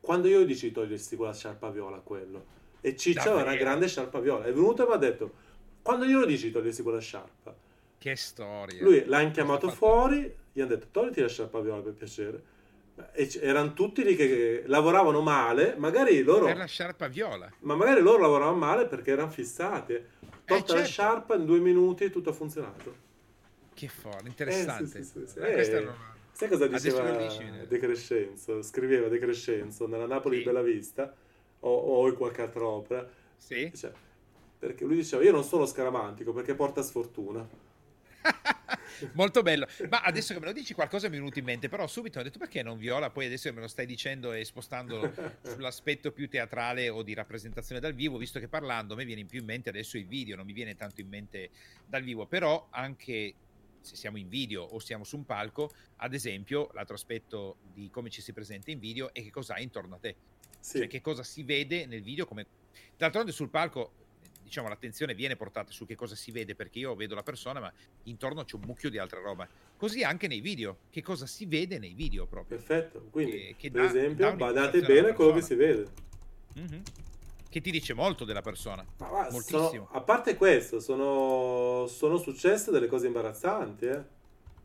quando 0.00 0.28
io 0.28 0.44
dici 0.44 0.68
di 0.68 0.72
togliersi 0.72 1.16
quella 1.16 1.32
sciarpa 1.32 1.70
viola 1.70 1.96
a 1.96 2.00
quello? 2.00 2.54
E 2.80 2.96
Ciccio 2.96 3.30
aveva 3.30 3.42
una 3.42 3.56
grande 3.56 3.88
sciarpa 3.88 4.20
viola. 4.20 4.44
È 4.44 4.52
venuto 4.52 4.84
e 4.84 4.88
mi 4.88 4.94
ha 4.94 4.98
detto, 4.98 5.32
quando 5.82 6.04
io 6.04 6.20
lo 6.20 6.26
dici 6.26 6.46
di 6.46 6.52
togliersi 6.52 6.82
quella 6.82 7.00
sciarpa? 7.00 7.54
Che 7.98 8.16
storia. 8.16 8.82
Lui 8.82 9.04
l'ha 9.06 9.30
chiamato 9.30 9.68
fuori, 9.70 10.32
gli 10.52 10.60
hanno 10.60 10.70
detto 10.70 10.88
togliti 10.90 11.20
la 11.20 11.28
sciarpa 11.28 11.60
viola 11.60 11.80
per 11.80 11.94
piacere. 11.94 12.54
E 13.12 13.26
c- 13.26 13.40
erano 13.42 13.72
tutti 13.72 14.02
lì 14.04 14.16
che 14.16 14.62
lavoravano 14.66 15.20
male, 15.20 15.74
magari 15.76 16.22
loro... 16.22 16.46
Per 16.46 16.56
la 16.56 16.64
sciarpa 16.64 17.08
viola. 17.08 17.50
Ma 17.60 17.74
magari 17.74 18.00
loro 18.00 18.22
lavoravano 18.22 18.56
male 18.56 18.86
perché 18.86 19.10
erano 19.10 19.30
fissati. 19.30 19.94
Tolta 20.44 20.54
la 20.54 20.64
certo. 20.64 20.84
sciarpa 20.84 21.34
in 21.34 21.44
due 21.44 21.58
minuti 21.58 22.10
tutto 22.10 22.30
ha 22.30 22.32
funzionato. 22.32 23.04
Che 23.76 23.88
forte, 23.88 24.28
interessante. 24.28 24.84
Eh, 24.84 25.02
sì, 25.02 25.04
sì, 25.04 25.26
sì. 25.26 25.38
Eh, 25.38 25.52
questa 25.52 25.78
Eh, 25.80 25.88
Sai 26.32 26.48
cosa 26.48 26.66
diceva 26.66 27.10
De 27.10 27.78
Crescenzo? 27.78 28.62
Scriveva 28.62 29.08
De 29.08 29.18
Crescenzo 29.18 29.86
nella 29.86 30.06
Napoli 30.06 30.38
sì. 30.38 30.44
Bella 30.44 30.62
Vista 30.62 31.14
o, 31.60 31.70
o, 31.70 32.08
in 32.08 32.14
qualche 32.14 32.40
altra 32.40 32.66
opera. 32.66 33.06
Sì. 33.36 33.68
Dice, 33.68 33.92
perché 34.58 34.86
lui 34.86 34.96
diceva 34.96 35.22
io 35.22 35.32
non 35.32 35.44
sono 35.44 35.66
scaramantico 35.66 36.32
perché 36.32 36.54
porta 36.54 36.80
sfortuna. 36.80 37.46
Molto 39.12 39.42
bello. 39.42 39.66
Ma 39.90 40.00
adesso 40.00 40.32
che 40.32 40.40
me 40.40 40.46
lo 40.46 40.52
dici 40.52 40.72
qualcosa 40.72 41.08
mi 41.08 41.16
è 41.16 41.18
venuto 41.18 41.38
in 41.38 41.44
mente, 41.44 41.68
però 41.68 41.86
subito 41.86 42.18
ho 42.18 42.22
detto 42.22 42.38
perché 42.38 42.62
non 42.62 42.78
viola, 42.78 43.10
poi 43.10 43.26
adesso 43.26 43.50
che 43.50 43.54
me 43.54 43.60
lo 43.60 43.68
stai 43.68 43.84
dicendo 43.84 44.32
e 44.32 44.42
spostando 44.46 45.12
sull'aspetto 45.42 46.12
più 46.12 46.30
teatrale 46.30 46.88
o 46.88 47.02
di 47.02 47.12
rappresentazione 47.12 47.78
dal 47.78 47.92
vivo, 47.92 48.16
visto 48.16 48.38
che 48.40 48.48
parlando 48.48 48.94
a 48.94 48.96
me 48.96 49.04
viene 49.04 49.24
più 49.26 49.40
in 49.40 49.44
mente 49.44 49.68
adesso 49.68 49.98
il 49.98 50.06
video, 50.06 50.36
non 50.36 50.46
mi 50.46 50.54
viene 50.54 50.74
tanto 50.74 51.02
in 51.02 51.08
mente 51.08 51.50
dal 51.86 52.02
vivo, 52.02 52.26
però 52.26 52.68
anche 52.70 53.34
se 53.86 53.96
siamo 53.96 54.18
in 54.18 54.28
video 54.28 54.62
o 54.62 54.78
siamo 54.78 55.04
su 55.04 55.16
un 55.16 55.24
palco, 55.24 55.70
ad 55.96 56.12
esempio, 56.12 56.70
l'altro 56.74 56.96
aspetto 56.96 57.56
di 57.72 57.88
come 57.90 58.10
ci 58.10 58.20
si 58.20 58.32
presenta 58.32 58.70
in 58.70 58.78
video 58.78 59.12
è 59.12 59.22
che 59.22 59.30
cosa 59.30 59.54
hai 59.54 59.62
intorno 59.62 59.94
a 59.94 59.98
te. 59.98 60.16
Sì. 60.58 60.78
Cioè 60.78 60.88
che 60.88 61.00
cosa 61.00 61.22
si 61.22 61.42
vede 61.42 61.86
nel 61.86 62.02
video 62.02 62.26
come... 62.26 62.46
D'altronde 62.96 63.32
sul 63.32 63.48
palco 63.48 63.92
diciamo, 64.46 64.68
l'attenzione 64.68 65.14
viene 65.14 65.36
portata 65.36 65.72
su 65.72 65.86
che 65.86 65.96
cosa 65.96 66.14
si 66.14 66.30
vede, 66.30 66.54
perché 66.54 66.78
io 66.78 66.94
vedo 66.94 67.14
la 67.14 67.22
persona, 67.22 67.60
ma 67.60 67.72
intorno 68.04 68.44
c'è 68.44 68.54
un 68.54 68.62
mucchio 68.64 68.88
di 68.90 68.98
altra 68.98 69.20
roba. 69.20 69.46
Così 69.76 70.02
anche 70.02 70.28
nei 70.28 70.40
video, 70.40 70.78
che 70.90 71.02
cosa 71.02 71.26
si 71.26 71.46
vede 71.46 71.78
nei 71.78 71.94
video 71.94 72.26
proprio. 72.26 72.56
Perfetto, 72.56 73.08
quindi 73.10 73.38
che, 73.38 73.54
che 73.56 73.70
per 73.70 73.82
dà, 73.82 73.88
esempio 73.88 74.24
dà 74.24 74.32
badate 74.32 74.80
bene 74.80 75.08
a 75.10 75.14
quello 75.14 75.34
che 75.34 75.42
si 75.42 75.54
vede. 75.54 75.88
Mm-hmm. 76.58 76.80
Che 77.56 77.62
ti 77.62 77.70
dice 77.70 77.94
molto 77.94 78.26
della 78.26 78.42
persona. 78.42 78.84
Ma 78.98 79.08
va, 79.08 79.28
Moltissimo. 79.30 79.70
Sono, 79.70 79.88
a 79.92 80.02
parte 80.02 80.36
questo, 80.36 80.78
sono, 80.78 81.86
sono, 81.86 82.18
successe 82.18 82.70
delle 82.70 82.86
cose 82.86 83.06
imbarazzanti. 83.06 83.86
Eh? 83.86 84.02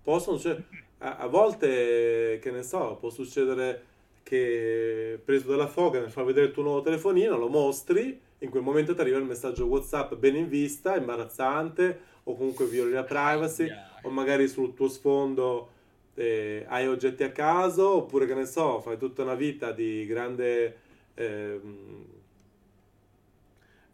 Possono, 0.04 0.38
cioè, 0.38 0.62
a, 0.98 1.16
a 1.20 1.28
volte, 1.28 2.38
che 2.42 2.52
ne 2.52 2.64
so, 2.64 2.98
può 3.00 3.10
succedere 3.10 3.86
che 4.24 5.18
preso 5.24 5.48
dalla 5.48 5.68
foga 5.68 6.02
nel 6.02 6.12
far 6.12 6.26
vedere 6.26 6.48
il 6.48 6.52
tuo 6.52 6.64
nuovo 6.64 6.82
telefonino, 6.82 7.38
lo 7.38 7.48
mostri 7.48 8.20
in 8.40 8.50
quel 8.50 8.62
momento 8.62 8.94
ti 8.94 9.00
arriva 9.00 9.20
il 9.20 9.24
messaggio 9.24 9.68
WhatsApp 9.68 10.16
ben 10.16 10.36
in 10.36 10.50
vista, 10.50 10.98
imbarazzante, 10.98 11.98
o 12.24 12.36
comunque 12.36 12.66
violi 12.66 12.92
la 12.92 13.06
privacy, 13.06 13.68
yeah. 13.68 14.00
o 14.02 14.10
magari 14.10 14.50
sul 14.50 14.74
tuo 14.74 14.90
sfondo 14.90 15.70
eh, 16.16 16.66
hai 16.68 16.90
oggetti 16.90 17.24
a 17.24 17.32
caso, 17.32 17.88
oppure 17.96 18.28
che 18.28 18.34
ne 18.34 18.46
so, 18.46 18.82
fai 18.82 18.98
tutta 18.98 19.22
una 19.22 19.36
vita 19.36 19.72
di 19.72 20.06
grande. 20.06 20.80
Eh, 21.14 22.20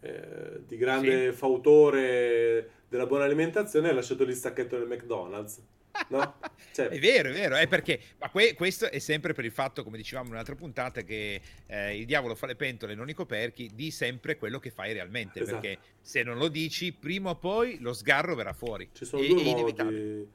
eh, 0.07 0.59
di 0.65 0.77
grande 0.77 1.31
sì. 1.31 1.37
fautore 1.37 2.69
della 2.87 3.05
buona 3.05 3.25
alimentazione 3.25 3.87
e 3.87 3.89
hai 3.89 3.95
lasciato 3.95 4.23
lì 4.23 4.31
il 4.31 4.37
sacchetto 4.37 4.77
del 4.77 4.87
McDonald's. 4.87 5.61
No? 6.09 6.35
Cioè... 6.77 6.89
È 6.89 6.99
vero, 6.99 7.29
è 7.29 7.33
vero, 7.33 7.55
è 7.55 7.67
perché 7.67 7.99
ma 8.19 8.29
que- 8.29 8.53
questo 8.53 8.91
è 8.91 8.99
sempre 8.99 9.33
per 9.33 9.43
il 9.43 9.51
fatto, 9.51 9.83
come 9.83 9.97
dicevamo 9.97 10.27
in 10.27 10.33
un'altra 10.33 10.53
puntata, 10.53 11.01
che 11.01 11.41
eh, 11.65 11.97
il 11.97 12.05
diavolo 12.05 12.35
fa 12.35 12.45
le 12.45 12.55
pentole, 12.55 12.93
non 12.93 13.09
i 13.09 13.15
coperchi, 13.15 13.71
di 13.73 13.89
sempre 13.89 14.37
quello 14.37 14.59
che 14.59 14.69
fai 14.69 14.93
realmente, 14.93 15.41
esatto. 15.41 15.59
perché 15.59 15.79
se 15.99 16.21
non 16.21 16.37
lo 16.37 16.49
dici, 16.49 16.93
prima 16.93 17.31
o 17.31 17.35
poi 17.35 17.79
lo 17.79 17.93
sgarro 17.93 18.35
verrà 18.35 18.53
fuori. 18.53 18.89
Ci 18.93 19.05
sono 19.05 19.23
è, 19.23 19.27
due, 19.27 19.41
modi, 19.41 20.27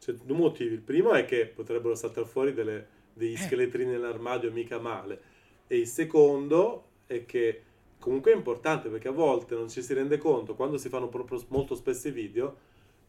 C'è 0.00 0.12
due 0.14 0.36
motivi. 0.36 0.74
Il 0.74 0.80
primo 0.80 1.12
è 1.12 1.24
che 1.24 1.46
potrebbero 1.46 1.94
saltare 1.94 2.26
fuori 2.26 2.52
delle, 2.52 2.84
degli 3.12 3.34
eh. 3.34 3.38
scheletrini 3.38 3.92
nell'armadio 3.92 4.50
mica 4.50 4.80
male. 4.80 5.20
E 5.68 5.78
il 5.78 5.86
secondo 5.86 6.88
è 7.06 7.24
che 7.24 7.62
comunque 8.04 8.32
è 8.32 8.36
importante 8.36 8.90
perché 8.90 9.08
a 9.08 9.12
volte 9.12 9.54
non 9.54 9.70
ci 9.70 9.80
si 9.80 9.94
rende 9.94 10.18
conto, 10.18 10.54
quando 10.54 10.76
si 10.76 10.90
fanno 10.90 11.08
proprio 11.08 11.42
molto 11.48 11.74
spesso 11.74 12.08
i 12.08 12.10
video, 12.10 12.54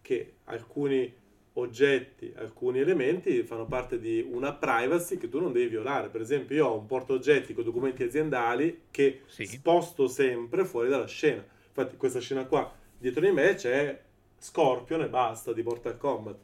che 0.01 0.35
alcuni 0.45 1.13
oggetti, 1.57 2.31
alcuni 2.37 2.79
elementi 2.79 3.43
fanno 3.43 3.65
parte 3.65 3.99
di 3.99 4.25
una 4.25 4.53
privacy 4.53 5.17
che 5.17 5.27
tu 5.27 5.41
non 5.41 5.51
devi 5.51 5.67
violare. 5.67 6.07
Per 6.07 6.21
esempio, 6.21 6.55
io 6.55 6.67
ho 6.67 6.77
un 6.79 6.85
porto 6.85 7.11
oggetti 7.11 7.53
con 7.53 7.65
documenti 7.65 8.03
aziendali 8.03 8.83
che 8.89 9.23
sì. 9.25 9.45
sposto 9.45 10.07
sempre 10.07 10.63
fuori 10.63 10.87
dalla 10.87 11.07
scena. 11.07 11.45
Infatti, 11.67 11.97
questa 11.97 12.21
scena 12.21 12.45
qua 12.45 12.73
dietro 12.97 13.19
di 13.19 13.31
me 13.31 13.53
c'è 13.55 14.01
Scorpion 14.37 15.01
e 15.01 15.09
basta 15.09 15.51
di 15.51 15.61
Mortal 15.61 15.97
Kombat. 15.97 16.37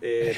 E... 0.00 0.34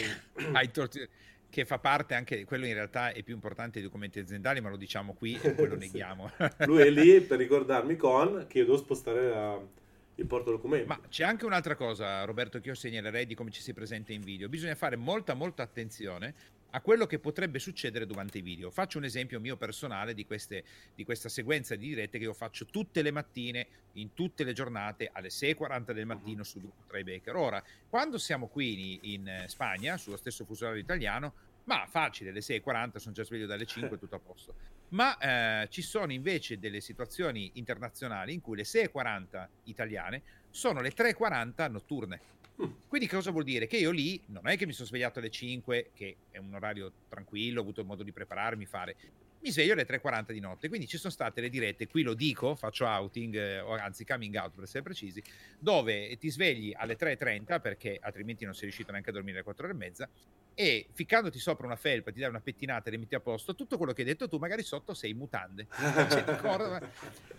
che 1.54 1.64
fa 1.64 1.78
parte 1.78 2.14
anche, 2.14 2.44
quello 2.44 2.66
in 2.66 2.74
realtà 2.74 3.12
è 3.12 3.22
più 3.22 3.32
importante 3.32 3.74
dei 3.74 3.84
documenti 3.84 4.18
aziendali, 4.18 4.60
ma 4.60 4.70
lo 4.70 4.76
diciamo 4.76 5.14
qui 5.14 5.38
e 5.40 5.52
poi 5.52 5.68
lo 5.68 5.76
neghiamo. 5.78 6.32
Lui 6.66 6.82
è 6.82 6.90
lì 6.90 7.20
per 7.20 7.38
ricordarmi 7.38 7.94
con 7.94 8.46
che 8.48 8.58
io 8.58 8.64
devo 8.64 8.76
spostare 8.76 9.28
la 9.28 9.82
il 10.16 10.26
portadocumenti. 10.26 10.86
Ma 10.86 11.00
c'è 11.08 11.24
anche 11.24 11.44
un'altra 11.44 11.74
cosa, 11.74 12.24
Roberto, 12.24 12.60
che 12.60 12.68
io 12.68 12.74
segnalerei 12.74 13.26
di 13.26 13.34
come 13.34 13.50
ci 13.50 13.60
si 13.60 13.72
presenta 13.72 14.12
in 14.12 14.20
video. 14.20 14.48
Bisogna 14.48 14.76
fare 14.76 14.94
molta, 14.94 15.34
molta 15.34 15.64
attenzione 15.64 16.34
a 16.70 16.80
quello 16.80 17.06
che 17.06 17.20
potrebbe 17.20 17.60
succedere 17.60 18.04
durante 18.04 18.38
i 18.38 18.40
video. 18.40 18.70
Faccio 18.70 18.98
un 18.98 19.04
esempio 19.04 19.38
mio 19.38 19.56
personale 19.56 20.12
di, 20.12 20.26
queste, 20.26 20.64
di 20.94 21.04
questa 21.04 21.28
sequenza 21.28 21.76
di 21.76 21.88
dirette 21.88 22.18
che 22.18 22.24
io 22.24 22.32
faccio 22.32 22.66
tutte 22.66 23.00
le 23.02 23.12
mattine, 23.12 23.66
in 23.92 24.12
tutte 24.12 24.42
le 24.42 24.52
giornate, 24.52 25.08
alle 25.12 25.28
6.40 25.28 25.92
del 25.92 26.06
mattino 26.06 26.38
uh-huh. 26.38 26.44
su 26.44 26.72
Tribecker. 26.88 27.36
Ora, 27.36 27.62
quando 27.88 28.18
siamo 28.18 28.48
qui 28.48 28.98
in, 29.02 29.26
in 29.26 29.44
Spagna, 29.46 29.96
sullo 29.96 30.16
stesso 30.16 30.44
fuso 30.44 30.64
orario 30.64 30.82
italiano, 30.82 31.32
ma 31.64 31.86
facile, 31.88 32.30
le 32.30 32.40
6.40 32.40 32.96
sono 32.96 33.14
già 33.14 33.24
sveglio 33.24 33.46
dalle 33.46 33.66
5, 33.66 33.98
tutto 33.98 34.16
a 34.16 34.18
posto. 34.18 34.54
Ma 34.88 35.16
eh, 35.62 35.68
ci 35.70 35.82
sono 35.82 36.12
invece 36.12 36.58
delle 36.58 36.80
situazioni 36.80 37.52
internazionali 37.54 38.32
in 38.32 38.40
cui 38.40 38.56
le 38.56 38.64
6.40 38.64 39.48
italiane 39.64 40.22
sono 40.50 40.80
le 40.80 40.92
3.40 40.94 41.70
notturne. 41.70 42.20
Mm. 42.62 42.70
Quindi 42.86 43.08
cosa 43.08 43.30
vuol 43.30 43.44
dire? 43.44 43.66
Che 43.66 43.76
io 43.76 43.90
lì 43.90 44.20
non 44.26 44.46
è 44.46 44.56
che 44.56 44.66
mi 44.66 44.72
sono 44.72 44.86
svegliato 44.86 45.18
alle 45.18 45.30
5, 45.30 45.90
che 45.94 46.16
è 46.30 46.38
un 46.38 46.54
orario 46.54 46.92
tranquillo, 47.08 47.60
ho 47.60 47.62
avuto 47.62 47.84
modo 47.84 48.02
di 48.02 48.12
prepararmi, 48.12 48.66
fare 48.66 48.96
mi 49.44 49.50
sveglio 49.50 49.74
alle 49.74 49.86
3.40 49.86 50.32
di 50.32 50.40
notte. 50.40 50.68
Quindi 50.68 50.88
ci 50.88 50.96
sono 50.96 51.12
state 51.12 51.42
le 51.42 51.50
dirette, 51.50 51.86
qui 51.86 52.02
lo 52.02 52.14
dico, 52.14 52.54
faccio 52.54 52.86
outing, 52.86 53.36
eh, 53.36 53.58
anzi 53.78 54.06
coming 54.06 54.34
out 54.36 54.54
per 54.54 54.64
essere 54.64 54.82
precisi, 54.82 55.22
dove 55.58 56.16
ti 56.16 56.30
svegli 56.30 56.72
alle 56.74 56.96
3.30 56.96 57.60
perché 57.60 57.98
altrimenti 58.00 58.46
non 58.46 58.54
sei 58.54 58.62
riuscito 58.64 58.90
neanche 58.90 59.10
a 59.10 59.12
dormire 59.12 59.36
alle 59.36 59.44
4 59.44 59.64
ore 59.64 59.74
e 59.74 59.76
mezza 59.76 60.08
e 60.56 60.86
ficcandoti 60.92 61.38
sopra 61.40 61.66
una 61.66 61.74
felpa 61.74 62.12
ti 62.12 62.20
dai 62.20 62.28
una 62.28 62.40
pettinata 62.40 62.88
e 62.88 62.92
le 62.92 62.98
metti 62.98 63.16
a 63.16 63.20
posto 63.20 63.56
tutto 63.56 63.76
quello 63.76 63.92
che 63.92 64.02
hai 64.02 64.06
detto 64.06 64.28
tu 64.28 64.36
magari 64.36 64.62
sotto 64.62 64.94
sei 64.94 65.10
in 65.10 65.16
mutande 65.16 65.66
cioè, 65.76 66.80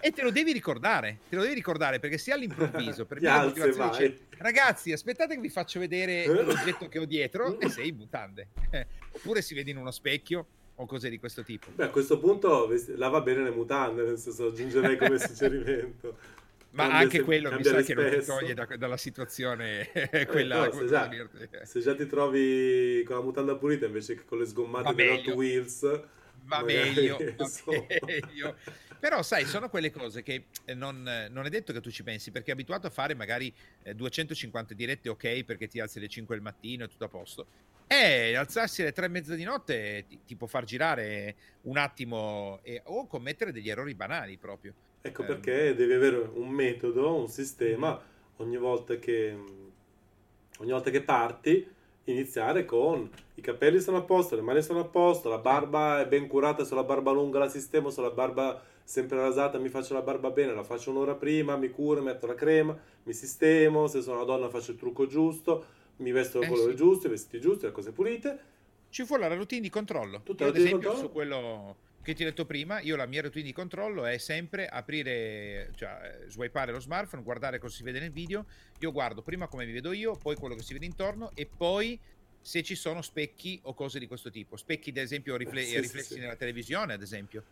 e 0.01 0.12
te 0.12 0.21
lo 0.21 0.31
devi 0.31 0.51
ricordare 0.51 1.19
te 1.29 1.38
lo 1.38 1.43
devi 1.43 1.53
ricordare 1.53 2.00
perché 2.00 2.17
se 2.17 2.33
all'improvviso 2.33 3.05
per 3.05 3.21
motivazione 3.21 3.89
dice 3.89 4.19
ragazzi 4.31 4.91
aspettate 4.91 5.35
che 5.35 5.39
vi 5.39 5.50
faccio 5.50 5.79
vedere 5.79 6.25
l'oggetto 6.27 6.89
che 6.89 7.00
ho 7.00 7.05
dietro 7.05 7.57
e 7.57 7.69
sei 7.69 7.88
in 7.88 7.95
mutande 7.95 8.50
oppure 9.12 9.41
si 9.41 9.53
vede 9.53 9.71
in 9.71 9.77
uno 9.77 9.91
specchio 9.91 10.45
o 10.75 10.86
cose 10.86 11.10
di 11.10 11.20
questo 11.20 11.44
tipo. 11.44 11.67
Beh, 11.74 11.86
a 11.86 11.89
questo 11.89 12.17
punto 12.17 12.70
lava 12.96 13.22
bene 13.22 13.44
le 13.44 13.51
mutande, 13.51 14.03
nel 14.03 14.17
senso 14.17 14.48
aggiungerei 14.48 14.98
come 14.98 15.17
suggerimento. 15.20 16.17
Ma 16.72 16.84
cambia 16.84 17.00
anche 17.00 17.17
se, 17.20 17.24
quello 17.24 17.51
mi 17.51 17.63
sa 17.63 17.82
che 17.82 17.94
non 17.94 18.10
ti 18.10 18.25
toglie 18.25 18.53
da, 18.53 18.67
dalla 18.77 18.98
situazione 18.98 19.89
eh, 19.94 20.25
quella... 20.25 20.65
Eh, 20.65 20.67
no, 20.67 20.74
se, 20.74 20.86
già, 20.88 21.10
se, 21.63 21.79
già, 21.79 21.96
ti 21.96 22.05
trovi 22.05 23.01
con 23.05 23.15
la 23.15 23.22
mutanda 23.22 23.55
pulita 23.55 23.86
invece 23.86 24.15
che 24.15 24.25
con 24.25 24.39
le 24.39 24.46
sgommate 24.46 24.94
dei 24.94 25.10
Hot 25.10 25.27
Wheels... 25.27 26.01
Va 26.45 26.63
meglio, 26.63 27.17
va 27.35 27.47
meglio. 28.05 28.55
Però 28.99 29.21
sai, 29.21 29.45
sono 29.45 29.69
quelle 29.69 29.91
cose 29.91 30.23
che 30.23 30.45
non, 30.73 31.01
non, 31.29 31.45
è 31.45 31.49
detto 31.49 31.73
che 31.73 31.81
tu 31.81 31.91
ci 31.91 32.03
pensi, 32.03 32.31
perché 32.31 32.51
è 32.51 32.53
abituato 32.53 32.87
a 32.87 32.89
fare 32.89 33.13
magari 33.13 33.53
250 33.93 34.73
dirette 34.73 35.09
ok 35.09 35.43
perché 35.43 35.67
ti 35.67 35.79
alzi 35.79 35.97
alle 35.97 36.07
5 36.07 36.35
del 36.35 36.43
mattino 36.43 36.85
e 36.85 36.87
tutto 36.87 37.05
a 37.05 37.09
posto. 37.09 37.45
Eh, 37.87 38.35
alzarsi 38.35 38.81
alle 38.81 38.93
tre 38.93 39.05
e 39.05 39.09
mezza 39.09 39.35
di 39.35 39.43
notte 39.43 40.05
ti, 40.07 40.19
ti 40.25 40.35
può 40.35 40.47
far 40.47 40.63
girare 40.63 41.35
un 41.63 41.77
attimo 41.77 42.59
e, 42.63 42.81
o 42.85 43.05
commettere 43.05 43.51
degli 43.51 43.69
errori 43.69 43.93
banali 43.93 44.37
proprio. 44.37 44.73
Ecco 45.01 45.21
eh. 45.21 45.25
perché 45.25 45.75
devi 45.75 45.93
avere 45.93 46.17
un 46.33 46.49
metodo, 46.49 47.15
un 47.15 47.27
sistema, 47.27 48.01
ogni 48.37 48.57
volta 48.57 48.97
che, 48.97 49.37
ogni 50.57 50.71
volta 50.71 50.89
che 50.89 51.03
parti, 51.03 51.75
iniziare 52.05 52.65
con 52.65 53.09
i 53.35 53.41
capelli 53.41 53.79
sono 53.79 53.97
a 53.97 54.01
posto, 54.01 54.35
le 54.35 54.41
mani 54.41 54.62
sono 54.62 54.79
a 54.79 54.85
posto, 54.85 55.29
la 55.29 55.38
barba 55.38 56.01
è 56.01 56.07
ben 56.07 56.27
curata, 56.27 56.63
se 56.63 56.75
la 56.75 56.83
barba 56.83 57.12
lunga 57.12 57.39
la 57.39 57.50
sistemo, 57.50 57.89
se 57.89 58.01
la 58.01 58.12
barba 58.12 58.62
sempre 58.83 59.17
rasata 59.17 59.57
mi 59.57 59.69
faccio 59.69 59.93
la 59.93 60.01
barba 60.01 60.29
bene, 60.29 60.53
la 60.53 60.63
faccio 60.63 60.91
un'ora 60.91 61.15
prima, 61.15 61.55
mi 61.57 61.69
curo, 61.69 62.01
metto 62.01 62.27
la 62.27 62.35
crema, 62.35 62.77
mi 63.03 63.13
sistemo, 63.13 63.88
se 63.88 64.01
sono 64.01 64.17
una 64.17 64.25
donna 64.25 64.50
faccio 64.50 64.71
il 64.71 64.77
trucco 64.77 65.07
giusto 65.07 65.83
mi 65.97 66.12
vesto 66.12 66.39
il 66.39 66.45
eh, 66.45 66.47
colore 66.47 66.71
sì. 66.71 66.77
giusto, 66.77 67.07
i 67.07 67.09
vestiti 67.09 67.39
giusti, 67.39 67.65
le 67.65 67.71
cose 67.71 67.91
pulite. 67.91 68.39
Ci 68.89 69.03
vuole 69.03 69.27
la 69.27 69.35
routine 69.35 69.62
di 69.62 69.69
controllo. 69.69 70.21
Tutta 70.24 70.45
ad 70.45 70.55
esempio, 70.55 70.77
controllo? 70.77 71.00
su 71.00 71.12
quello 71.12 71.75
che 72.05 72.13
ti 72.13 72.21
ho 72.21 72.25
detto 72.25 72.45
prima, 72.45 72.79
io 72.81 72.95
la 72.95 73.07
mia 73.07 73.24
routine 73.24 73.43
di 73.43 73.51
controllo 73.51 74.05
è 74.05 74.19
sempre 74.19 74.67
aprire, 74.67 75.71
cioè 75.75 76.21
eh, 76.24 76.29
swipeare 76.29 76.71
lo 76.71 76.79
smartphone, 76.79 77.24
guardare 77.24 77.57
cosa 77.57 77.75
si 77.75 77.81
vede 77.81 78.00
nel 78.00 78.12
video. 78.12 78.45
Io 78.79 78.91
guardo 78.91 79.24
prima 79.24 79.47
come 79.47 79.65
mi 79.65 79.71
vedo 79.71 79.91
io, 79.91 80.15
poi 80.15 80.35
quello 80.35 80.53
che 80.53 80.62
si 80.62 80.74
vede 80.74 80.85
intorno 80.85 81.31
e 81.33 81.47
poi 81.47 82.00
se 82.39 82.62
ci 82.62 82.75
sono 82.75 83.01
specchi 83.01 83.59
o 83.63 83.74
cose 83.74 83.97
di 83.97 84.05
questo 84.05 84.29
tipo. 84.29 84.55
Specchi, 84.55 84.91
ad 84.91 84.97
esempio, 84.97 85.35
rifle- 85.35 85.63
sì, 85.63 85.79
riflessi 85.79 86.13
sì, 86.13 86.19
nella 86.19 86.35
televisione, 86.35 86.93
ad 86.93 87.01
esempio. 87.01 87.43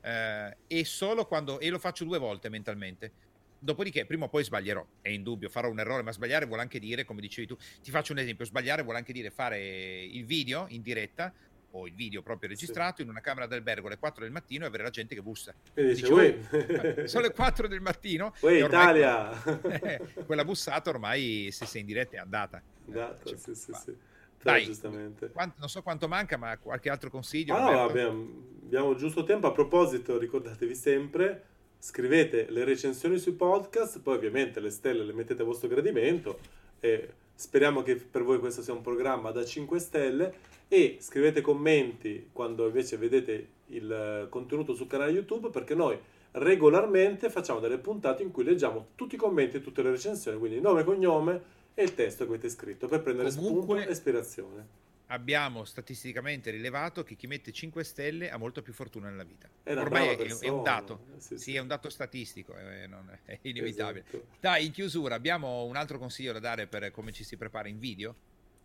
Eh, 0.00 0.56
e 0.66 0.84
solo 0.84 1.24
quando, 1.26 1.60
e 1.60 1.70
lo 1.70 1.78
faccio 1.78 2.04
due 2.04 2.18
volte 2.18 2.48
mentalmente 2.48 3.12
Dopodiché, 3.58 4.04
prima 4.04 4.26
o 4.26 4.28
poi 4.28 4.44
sbaglierò, 4.44 4.86
è 5.00 5.08
indubbio, 5.08 5.48
farò 5.48 5.70
un 5.70 5.80
errore, 5.80 6.02
ma 6.02 6.12
sbagliare 6.12 6.44
vuole 6.44 6.62
anche 6.62 6.78
dire, 6.78 7.04
come 7.04 7.20
dicevi 7.20 7.46
tu, 7.46 7.56
ti 7.82 7.90
faccio 7.90 8.12
un 8.12 8.18
esempio, 8.18 8.44
sbagliare 8.44 8.82
vuole 8.82 8.98
anche 8.98 9.12
dire 9.12 9.30
fare 9.30 10.04
il 10.04 10.24
video 10.26 10.66
in 10.68 10.82
diretta 10.82 11.32
o 11.76 11.86
il 11.86 11.94
video 11.94 12.22
proprio 12.22 12.48
registrato 12.48 12.96
sì. 12.96 13.02
in 13.02 13.08
una 13.08 13.20
camera 13.20 13.46
d'albergo 13.46 13.86
alle 13.86 13.98
4 13.98 14.22
del 14.22 14.32
mattino 14.32 14.64
e 14.64 14.68
avere 14.68 14.82
la 14.84 14.90
gente 14.90 15.14
che 15.14 15.22
bussa. 15.22 15.54
E 15.74 15.94
dice, 15.94 16.06
dice 16.06 17.02
oh, 17.02 17.06
sono 17.06 17.26
le 17.26 17.32
4 17.32 17.68
del 17.68 17.80
mattino. 17.80 18.32
Uè, 18.40 18.64
Italia! 18.64 19.30
quella 20.24 20.44
bussata 20.44 20.90
ormai, 20.90 21.50
se 21.52 21.66
sei 21.66 21.82
in 21.82 21.86
diretta, 21.86 22.16
è 22.16 22.20
andata. 22.20 22.62
Andata, 22.86 23.30
eh, 23.30 23.36
sì, 23.36 23.54
sì, 23.54 23.72
sì. 23.72 23.96
Dai, 24.42 24.64
giustamente. 24.64 25.30
Quanto, 25.30 25.56
non 25.58 25.68
so 25.68 25.82
quanto 25.82 26.08
manca, 26.08 26.36
ma 26.36 26.56
qualche 26.58 26.88
altro 26.88 27.10
consiglio? 27.10 27.54
Ah, 27.54 27.70
no, 27.70 27.84
abbiamo, 27.84 28.28
abbiamo 28.64 28.94
giusto 28.94 29.24
tempo. 29.24 29.48
A 29.48 29.52
proposito, 29.52 30.18
ricordatevi 30.18 30.74
sempre, 30.74 31.44
scrivete 31.78 32.46
le 32.50 32.64
recensioni 32.64 33.18
sui 33.18 33.32
podcast, 33.32 34.00
poi 34.00 34.16
ovviamente 34.16 34.60
le 34.60 34.70
stelle 34.70 35.04
le 35.04 35.12
mettete 35.12 35.42
a 35.42 35.44
vostro 35.44 35.68
gradimento 35.68 36.38
e 36.78 37.12
speriamo 37.36 37.82
che 37.82 37.96
per 37.96 38.24
voi 38.24 38.38
questo 38.38 38.62
sia 38.62 38.72
un 38.72 38.80
programma 38.80 39.30
da 39.30 39.44
5 39.44 39.78
stelle 39.78 40.34
e 40.68 40.96
scrivete 41.00 41.42
commenti 41.42 42.30
quando 42.32 42.66
invece 42.66 42.96
vedete 42.96 43.48
il 43.66 44.26
contenuto 44.30 44.74
sul 44.74 44.86
canale 44.86 45.12
YouTube 45.12 45.50
perché 45.50 45.74
noi 45.74 45.96
regolarmente 46.32 47.30
facciamo 47.30 47.60
delle 47.60 47.78
puntate 47.78 48.22
in 48.22 48.30
cui 48.30 48.42
leggiamo 48.42 48.88
tutti 48.94 49.14
i 49.14 49.18
commenti 49.18 49.56
e 49.58 49.60
tutte 49.60 49.82
le 49.82 49.90
recensioni, 49.90 50.38
quindi 50.38 50.60
nome, 50.60 50.82
cognome 50.82 51.54
e 51.74 51.82
il 51.82 51.94
testo 51.94 52.24
che 52.24 52.30
avete 52.30 52.48
scritto 52.48 52.88
per 52.88 53.02
prendere 53.02 53.30
Comunque, 53.34 53.62
spunto 53.62 53.88
e 53.88 53.92
ispirazione. 53.92 54.66
Abbiamo 55.08 55.64
statisticamente 55.64 56.50
rilevato 56.50 57.04
che 57.04 57.14
chi 57.14 57.26
mette 57.26 57.52
5 57.52 57.84
stelle 57.84 58.30
ha 58.30 58.36
molto 58.38 58.60
più 58.62 58.72
fortuna 58.72 59.08
nella 59.08 59.22
vita. 59.22 59.48
È 59.62 59.76
Ormai 59.76 60.08
è, 60.08 60.16
è, 60.16 60.48
un 60.48 60.62
dato, 60.64 61.06
eh, 61.14 61.20
sì, 61.20 61.36
sì. 61.36 61.42
sì, 61.42 61.54
è 61.54 61.60
un 61.60 61.68
dato 61.68 61.88
statistico, 61.90 62.54
è, 62.54 62.88
è 63.24 63.38
inevitabile. 63.42 64.04
Esatto. 64.08 64.26
Dai, 64.40 64.66
in 64.66 64.72
chiusura, 64.72 65.14
abbiamo 65.14 65.64
un 65.64 65.76
altro 65.76 65.98
consiglio 65.98 66.32
da 66.32 66.40
dare 66.40 66.66
per 66.66 66.90
come 66.90 67.12
ci 67.12 67.22
si 67.22 67.36
prepara 67.36 67.68
in 67.68 67.78
video? 67.78 68.14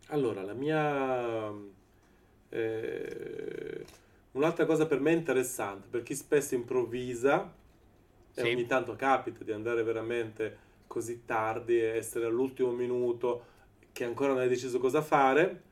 Allora, 0.08 0.42
la 0.42 0.54
mia 0.54 1.54
eh, 2.52 3.86
un'altra 4.32 4.66
cosa 4.66 4.86
per 4.86 5.00
me 5.00 5.14
interessante, 5.14 5.88
per 5.90 6.04
chi 6.04 6.16
spesso 6.16 6.54
improvvisa 6.56 7.54
sì. 8.32 8.42
e 8.42 8.52
ogni 8.52 8.66
tanto 8.66 8.96
capita 8.96 9.44
di 9.44 9.52
andare 9.52 9.84
veramente 9.84 10.70
così 10.88 11.24
tardi 11.26 11.80
e 11.80 11.96
essere 11.98 12.26
all'ultimo 12.26 12.72
minuto 12.72 13.46
che 13.94 14.04
ancora 14.04 14.34
non 14.34 14.42
hai 14.42 14.50
deciso 14.50 14.80
cosa 14.80 15.02
fare, 15.02 15.70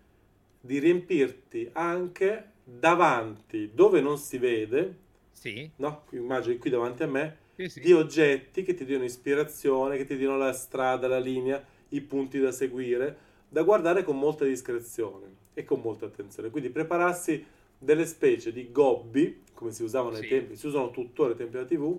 di 0.59 0.79
riempirti 0.79 1.69
anche 1.73 2.51
davanti 2.63 3.71
dove 3.73 4.01
non 4.01 4.17
si 4.17 4.37
vede, 4.37 4.97
sì. 5.31 5.69
no? 5.77 6.03
immagini 6.11 6.57
qui 6.57 6.69
davanti 6.69 7.03
a 7.03 7.07
me, 7.07 7.37
sì, 7.55 7.69
sì. 7.69 7.79
di 7.79 7.93
oggetti 7.93 8.63
che 8.63 8.73
ti 8.73 8.85
diano 8.85 9.03
ispirazione, 9.03 9.97
che 9.97 10.05
ti 10.05 10.17
diano 10.17 10.37
la 10.37 10.53
strada, 10.53 11.07
la 11.07 11.19
linea, 11.19 11.63
i 11.89 12.01
punti 12.01 12.39
da 12.39 12.51
seguire, 12.51 13.27
da 13.49 13.63
guardare 13.63 14.03
con 14.03 14.17
molta 14.17 14.45
discrezione 14.45 15.27
e 15.53 15.63
con 15.65 15.81
molta 15.81 16.05
attenzione. 16.05 16.49
Quindi 16.49 16.69
prepararsi 16.69 17.43
delle 17.77 18.05
specie 18.05 18.51
di 18.51 18.71
gobbi, 18.71 19.43
come 19.53 19.71
si 19.71 19.83
usavano 19.83 20.17
ai 20.17 20.27
tempi, 20.27 20.55
si 20.55 20.67
usano 20.67 20.91
tuttora 20.91 21.31
ai 21.31 21.37
tempi 21.37 21.53
della 21.53 21.65
TV, 21.65 21.97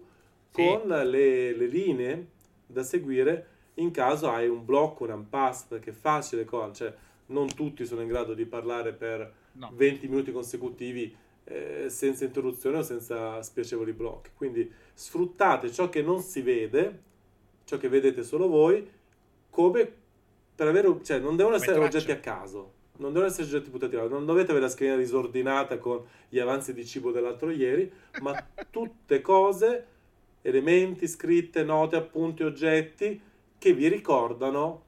con 0.53 0.89
le, 0.89 1.57
le 1.57 1.67
linee 1.67 2.27
da 2.67 2.83
seguire 2.83 3.47
in 3.75 3.91
caso 3.91 4.31
hai 4.31 4.49
un 4.49 4.65
blocco, 4.65 5.05
un 5.05 5.11
impasse, 5.11 5.67
perché 5.69 5.91
è 5.91 5.95
facile, 5.95 6.47
cioè 6.73 6.95
non 7.31 7.53
tutti 7.55 7.85
sono 7.85 8.03
in 8.03 8.09
grado 8.09 8.35
di 8.35 8.45
parlare 8.45 8.93
per 8.93 9.33
no. 9.53 9.71
20 9.75 10.09
minuti 10.09 10.33
consecutivi 10.33 11.15
eh, 11.45 11.87
senza 11.89 12.25
interruzione 12.25 12.79
o 12.79 12.83
senza 12.83 13.43
spiacevoli 13.43 13.93
blocchi. 13.93 14.31
Quindi 14.35 14.71
sfruttate 14.95 15.73
ciò 15.73 15.89
che 15.89 16.03
non 16.03 16.21
si 16.21 16.43
vede, 16.43 17.03
ciò 17.65 17.77
che 17.77 17.89
vedete 17.89 18.23
solo 18.23 18.49
voi, 18.49 18.89
come 19.51 19.93
per 20.55 20.69
avere, 20.69 21.01
cioè 21.03 21.19
non 21.19 21.37
devono 21.37 21.57
essere 21.57 21.79
oggetti 21.79 22.11
a 22.11 22.19
caso, 22.19 22.73
non 22.99 23.13
devono 23.13 23.31
essere 23.31 23.47
oggetti 23.47 23.71
buttati 23.71 23.97
là, 23.97 24.07
non 24.07 24.27
dovete 24.27 24.51
avere 24.51 24.67
la 24.67 24.71
scrivania 24.71 25.01
disordinata 25.01 25.79
con 25.79 26.05
gli 26.29 26.39
avanzi 26.39 26.75
di 26.75 26.85
cibo 26.85 27.11
dell'altro 27.11 27.51
ieri, 27.51 27.91
ma 28.21 28.35
tutte 28.71 29.21
cose 29.21 29.87
elementi, 30.43 31.09
scritte, 31.09 31.65
note, 31.65 31.97
appunti, 31.97 32.43
oggetti 32.43 33.21
che 33.59 33.73
vi 33.73 33.89
ricordano 33.89 34.83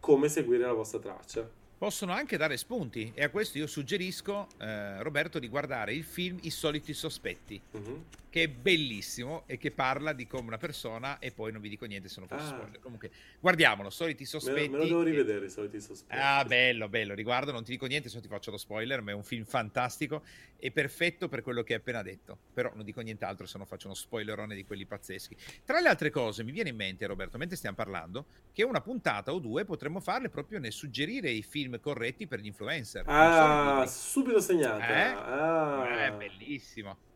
come 0.00 0.28
seguire 0.28 0.64
la 0.64 0.72
vostra 0.72 0.98
traccia. 0.98 1.58
Possono 1.80 2.12
anche 2.12 2.36
dare 2.36 2.58
spunti 2.58 3.10
e 3.14 3.24
a 3.24 3.30
questo 3.30 3.56
io 3.56 3.66
suggerisco, 3.66 4.48
eh, 4.58 5.02
Roberto, 5.02 5.38
di 5.38 5.48
guardare 5.48 5.94
il 5.94 6.04
film 6.04 6.36
I 6.42 6.50
soliti 6.50 6.92
sospetti. 6.92 7.58
Uh-huh 7.70 8.04
che 8.30 8.44
è 8.44 8.48
bellissimo 8.48 9.42
e 9.46 9.58
che 9.58 9.72
parla 9.72 10.12
di 10.12 10.26
come 10.26 10.46
una 10.46 10.56
persona 10.56 11.18
e 11.18 11.32
poi 11.32 11.50
non 11.50 11.60
vi 11.60 11.68
dico 11.68 11.84
niente 11.84 12.08
se 12.08 12.20
non 12.20 12.28
fosse 12.28 12.44
ah. 12.44 12.46
spoiler. 12.46 12.78
Comunque, 12.78 13.10
guardiamolo, 13.40 13.90
soliti 13.90 14.24
sospetti. 14.24 14.60
Me 14.60 14.66
lo, 14.66 14.72
me 14.72 14.78
lo 14.78 14.84
devo 14.84 15.02
rivedere, 15.02 15.46
i 15.46 15.50
soliti 15.50 15.80
sospetti. 15.80 16.18
Ah, 16.18 16.44
bello, 16.44 16.88
bello, 16.88 17.14
riguardo, 17.14 17.50
non 17.50 17.64
ti 17.64 17.72
dico 17.72 17.86
niente 17.86 18.08
se 18.08 18.14
non 18.14 18.22
ti 18.22 18.28
faccio 18.28 18.52
lo 18.52 18.56
spoiler, 18.56 19.02
ma 19.02 19.10
è 19.10 19.14
un 19.14 19.24
film 19.24 19.44
fantastico 19.44 20.22
e 20.56 20.70
perfetto 20.70 21.28
per 21.28 21.42
quello 21.42 21.62
che 21.64 21.74
hai 21.74 21.80
appena 21.80 22.02
detto. 22.02 22.38
Però 22.54 22.70
non 22.74 22.84
dico 22.84 23.00
nient'altro 23.00 23.46
se 23.46 23.58
non 23.58 23.66
faccio 23.66 23.86
uno 23.86 23.96
spoilerone 23.96 24.54
di 24.54 24.64
quelli 24.64 24.86
pazzeschi. 24.86 25.36
Tra 25.64 25.80
le 25.80 25.88
altre 25.88 26.10
cose, 26.10 26.44
mi 26.44 26.52
viene 26.52 26.70
in 26.70 26.76
mente, 26.76 27.06
Roberto, 27.06 27.36
mentre 27.36 27.56
stiamo 27.56 27.76
parlando, 27.76 28.26
che 28.52 28.62
una 28.62 28.80
puntata 28.80 29.32
o 29.32 29.40
due 29.40 29.64
potremmo 29.64 29.98
farle 29.98 30.28
proprio 30.28 30.60
nel 30.60 30.72
suggerire 30.72 31.30
i 31.30 31.42
film 31.42 31.80
corretti 31.80 32.28
per 32.28 32.38
gli 32.38 32.46
influencer. 32.46 33.02
Ah, 33.06 33.84
subito 33.88 34.40
segnata. 34.40 34.86
Eh? 34.86 35.12
Ah. 35.16 36.06
È 36.06 36.12
bellissimo. 36.12 37.08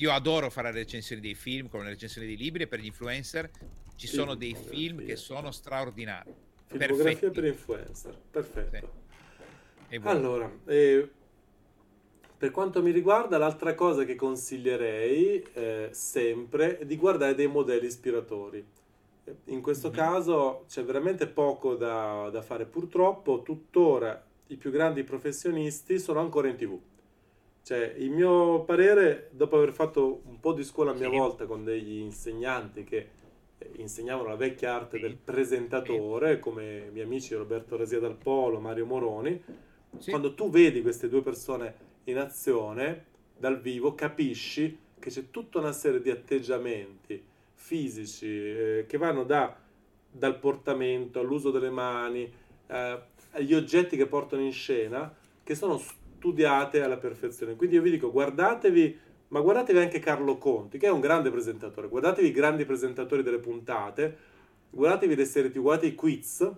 Io 0.00 0.12
adoro 0.12 0.48
fare 0.48 0.70
recensioni 0.70 1.20
dei 1.20 1.34
film, 1.34 1.68
come 1.68 1.84
le 1.84 1.90
recensioni 1.90 2.26
dei 2.26 2.36
libri, 2.36 2.62
e 2.62 2.66
per 2.68 2.78
gli 2.78 2.86
influencer 2.86 3.50
ci 3.96 4.06
sono 4.06 4.36
dei 4.36 4.54
film 4.54 5.04
che 5.04 5.16
sono 5.16 5.50
straordinari. 5.50 6.32
Filmografia 6.66 7.30
per 7.30 7.44
influencer, 7.44 8.16
perfetto. 8.30 9.06
Sì. 9.88 10.00
Allora, 10.04 10.48
eh, 10.66 11.08
per 12.36 12.50
quanto 12.52 12.80
mi 12.80 12.92
riguarda, 12.92 13.38
l'altra 13.38 13.74
cosa 13.74 14.04
che 14.04 14.14
consiglierei 14.14 15.44
eh, 15.54 15.88
sempre 15.90 16.78
è 16.78 16.86
di 16.86 16.96
guardare 16.96 17.34
dei 17.34 17.48
modelli 17.48 17.86
ispiratori. 17.86 18.64
In 19.46 19.60
questo 19.60 19.88
mm-hmm. 19.88 19.96
caso 19.96 20.64
c'è 20.68 20.84
veramente 20.84 21.26
poco 21.26 21.74
da, 21.74 22.28
da 22.30 22.40
fare, 22.42 22.66
purtroppo 22.66 23.42
tuttora 23.42 24.24
i 24.48 24.56
più 24.56 24.70
grandi 24.70 25.02
professionisti 25.02 25.98
sono 25.98 26.20
ancora 26.20 26.48
in 26.48 26.56
tv 26.56 26.78
cioè, 27.68 27.96
il 27.98 28.08
mio 28.10 28.62
parere, 28.62 29.28
dopo 29.30 29.56
aver 29.56 29.74
fatto 29.74 30.22
un 30.24 30.40
po' 30.40 30.54
di 30.54 30.64
scuola 30.64 30.92
a 30.92 30.94
mia 30.94 31.10
sì. 31.10 31.16
volta 31.18 31.44
con 31.44 31.64
degli 31.64 31.98
insegnanti 31.98 32.82
che 32.82 33.08
eh, 33.58 33.70
insegnavano 33.76 34.30
la 34.30 34.36
vecchia 34.36 34.74
arte 34.74 34.96
sì. 34.96 35.02
del 35.02 35.16
presentatore, 35.16 36.36
sì. 36.36 36.40
come 36.40 36.86
i 36.88 36.90
miei 36.90 37.04
amici 37.04 37.34
Roberto 37.34 37.76
Resia 37.76 38.00
dal 38.00 38.16
Polo, 38.16 38.58
Mario 38.58 38.86
Moroni, 38.86 39.44
quando 40.08 40.32
tu 40.32 40.48
vedi 40.48 40.80
queste 40.80 41.10
due 41.10 41.20
persone 41.20 41.74
in 42.04 42.16
azione, 42.16 43.04
dal 43.36 43.60
vivo, 43.60 43.94
capisci 43.94 44.78
che 44.98 45.10
c'è 45.10 45.30
tutta 45.30 45.58
una 45.58 45.72
serie 45.72 46.00
di 46.00 46.08
atteggiamenti 46.08 47.22
fisici 47.52 48.28
eh, 48.28 48.84
che 48.88 48.96
vanno 48.96 49.24
da, 49.24 49.54
dal 50.10 50.38
portamento 50.38 51.20
all'uso 51.20 51.50
delle 51.50 51.68
mani, 51.68 52.32
eh, 52.66 52.98
agli 53.32 53.52
oggetti 53.52 53.98
che 53.98 54.06
portano 54.06 54.40
in 54.40 54.52
scena, 54.52 55.14
che 55.42 55.54
sono 55.54 55.78
studiate 56.18 56.82
alla 56.82 56.96
perfezione. 56.96 57.54
Quindi 57.54 57.76
io 57.76 57.82
vi 57.82 57.90
dico, 57.90 58.10
guardatevi, 58.10 58.98
ma 59.28 59.40
guardatevi 59.40 59.78
anche 59.78 60.00
Carlo 60.00 60.36
Conti, 60.36 60.76
che 60.76 60.88
è 60.88 60.90
un 60.90 61.00
grande 61.00 61.30
presentatore, 61.30 61.88
guardatevi 61.88 62.26
i 62.26 62.32
grandi 62.32 62.64
presentatori 62.64 63.22
delle 63.22 63.38
puntate, 63.38 64.16
guardatevi 64.70 65.14
le 65.14 65.24
serie 65.24 65.50
TV, 65.50 65.60
guardate 65.60 65.86
i 65.86 65.94
quiz, 65.94 66.50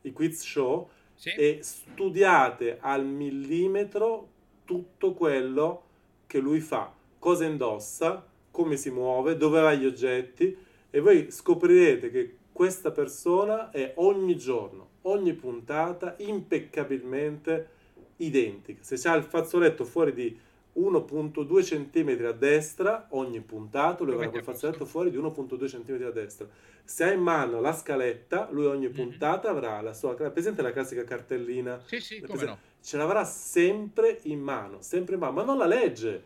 i 0.00 0.12
quiz 0.12 0.42
show, 0.42 0.88
sì. 1.14 1.30
e 1.30 1.58
studiate 1.60 2.78
al 2.80 3.04
millimetro 3.04 4.28
tutto 4.64 5.12
quello 5.12 5.82
che 6.26 6.38
lui 6.38 6.60
fa, 6.60 6.92
cosa 7.18 7.44
indossa, 7.44 8.26
come 8.50 8.76
si 8.76 8.90
muove, 8.90 9.36
dove 9.36 9.60
va 9.60 9.74
gli 9.74 9.84
oggetti, 9.84 10.56
e 10.88 11.00
voi 11.00 11.30
scoprirete 11.30 12.10
che 12.10 12.36
questa 12.50 12.90
persona 12.90 13.70
è 13.70 13.92
ogni 13.96 14.38
giorno, 14.38 14.88
ogni 15.02 15.34
puntata, 15.34 16.14
impeccabilmente 16.18 17.74
identica. 18.16 18.82
Se 18.82 18.96
c'ha 18.96 19.14
il 19.14 19.24
fazzoletto 19.24 19.84
fuori 19.84 20.12
di 20.12 20.38
1.2 20.78 21.64
cm 21.64 22.26
a 22.26 22.32
destra, 22.32 23.06
ogni 23.10 23.40
puntato 23.40 24.04
lui 24.04 24.14
avrà 24.14 24.28
quel 24.28 24.42
fazzoletto 24.42 24.84
fuori 24.84 25.10
di 25.10 25.16
1.2 25.16 25.66
cm 25.66 26.06
a 26.06 26.10
destra. 26.10 26.46
Se 26.84 27.04
ha 27.04 27.12
in 27.12 27.20
mano 27.20 27.60
la 27.60 27.72
scaletta, 27.72 28.48
lui 28.50 28.66
ogni 28.66 28.88
mhm. 28.88 28.94
puntata 28.94 29.48
avrà 29.48 29.80
la 29.80 29.94
sua... 29.94 30.14
Presente 30.14 30.62
la 30.62 30.72
classica 30.72 31.02
cartellina? 31.04 31.80
Sì, 31.84 32.00
sì, 32.00 32.20
come 32.20 32.44
no. 32.44 32.58
Ce 32.82 32.96
l'avrà 32.96 33.24
sempre 33.24 34.20
in 34.22 34.40
mano, 34.40 34.80
sempre 34.82 35.14
in 35.14 35.20
mano, 35.20 35.32
ma 35.32 35.42
non 35.42 35.58
la 35.58 35.66
legge. 35.66 36.22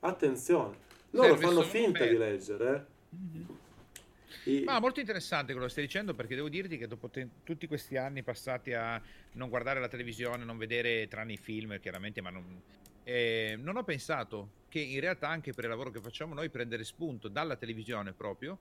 Attenzione. 0.00 0.76
Loro 1.10 1.28
Serve 1.28 1.46
fanno 1.46 1.62
finta 1.62 2.04
di 2.04 2.16
leggere, 2.16 2.74
eh? 2.74 3.16
Mm-hmm. 3.16 3.44
E... 4.44 4.62
Ma 4.64 4.78
molto 4.80 5.00
interessante 5.00 5.52
quello 5.52 5.66
che 5.66 5.72
stai 5.72 5.84
dicendo 5.84 6.14
perché 6.14 6.34
devo 6.34 6.48
dirti 6.48 6.78
che 6.78 6.86
dopo 6.86 7.08
te- 7.08 7.28
tutti 7.44 7.66
questi 7.66 7.96
anni 7.96 8.22
passati 8.22 8.72
a 8.72 9.00
non 9.32 9.48
guardare 9.48 9.80
la 9.80 9.88
televisione, 9.88 10.44
non 10.44 10.58
vedere 10.58 11.08
tranne 11.08 11.34
i 11.34 11.36
film 11.36 11.78
chiaramente, 11.80 12.20
ma 12.20 12.30
non, 12.30 12.60
eh, 13.04 13.56
non 13.58 13.76
ho 13.76 13.84
pensato 13.84 14.60
che 14.68 14.80
in 14.80 15.00
realtà 15.00 15.28
anche 15.28 15.52
per 15.52 15.64
il 15.64 15.70
lavoro 15.70 15.90
che 15.90 16.00
facciamo 16.00 16.34
noi 16.34 16.48
prendere 16.50 16.84
spunto 16.84 17.28
dalla 17.28 17.56
televisione 17.56 18.12
proprio 18.12 18.58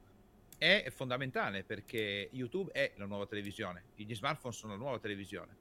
è 0.57 0.91
fondamentale 0.93 1.63
perché 1.63 2.29
YouTube 2.33 2.71
è 2.71 2.91
la 2.97 3.05
nuova 3.05 3.25
televisione, 3.25 3.85
gli 3.95 4.13
smartphone 4.13 4.53
sono 4.53 4.73
la 4.73 4.79
nuova 4.79 4.99
televisione. 4.99 5.57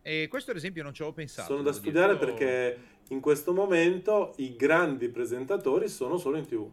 E 0.00 0.28
questo 0.28 0.52
ad 0.52 0.56
esempio 0.56 0.82
non 0.82 0.94
ci 0.94 1.02
avevo 1.02 1.16
pensato. 1.16 1.52
Sono 1.52 1.62
da 1.62 1.72
studiare 1.72 2.16
dire. 2.16 2.24
perché 2.24 2.78
in 3.08 3.20
questo 3.20 3.52
momento 3.52 4.34
i 4.36 4.54
grandi 4.54 5.08
presentatori 5.08 5.88
sono 5.88 6.18
solo 6.18 6.36
in 6.36 6.46
tv. 6.46 6.70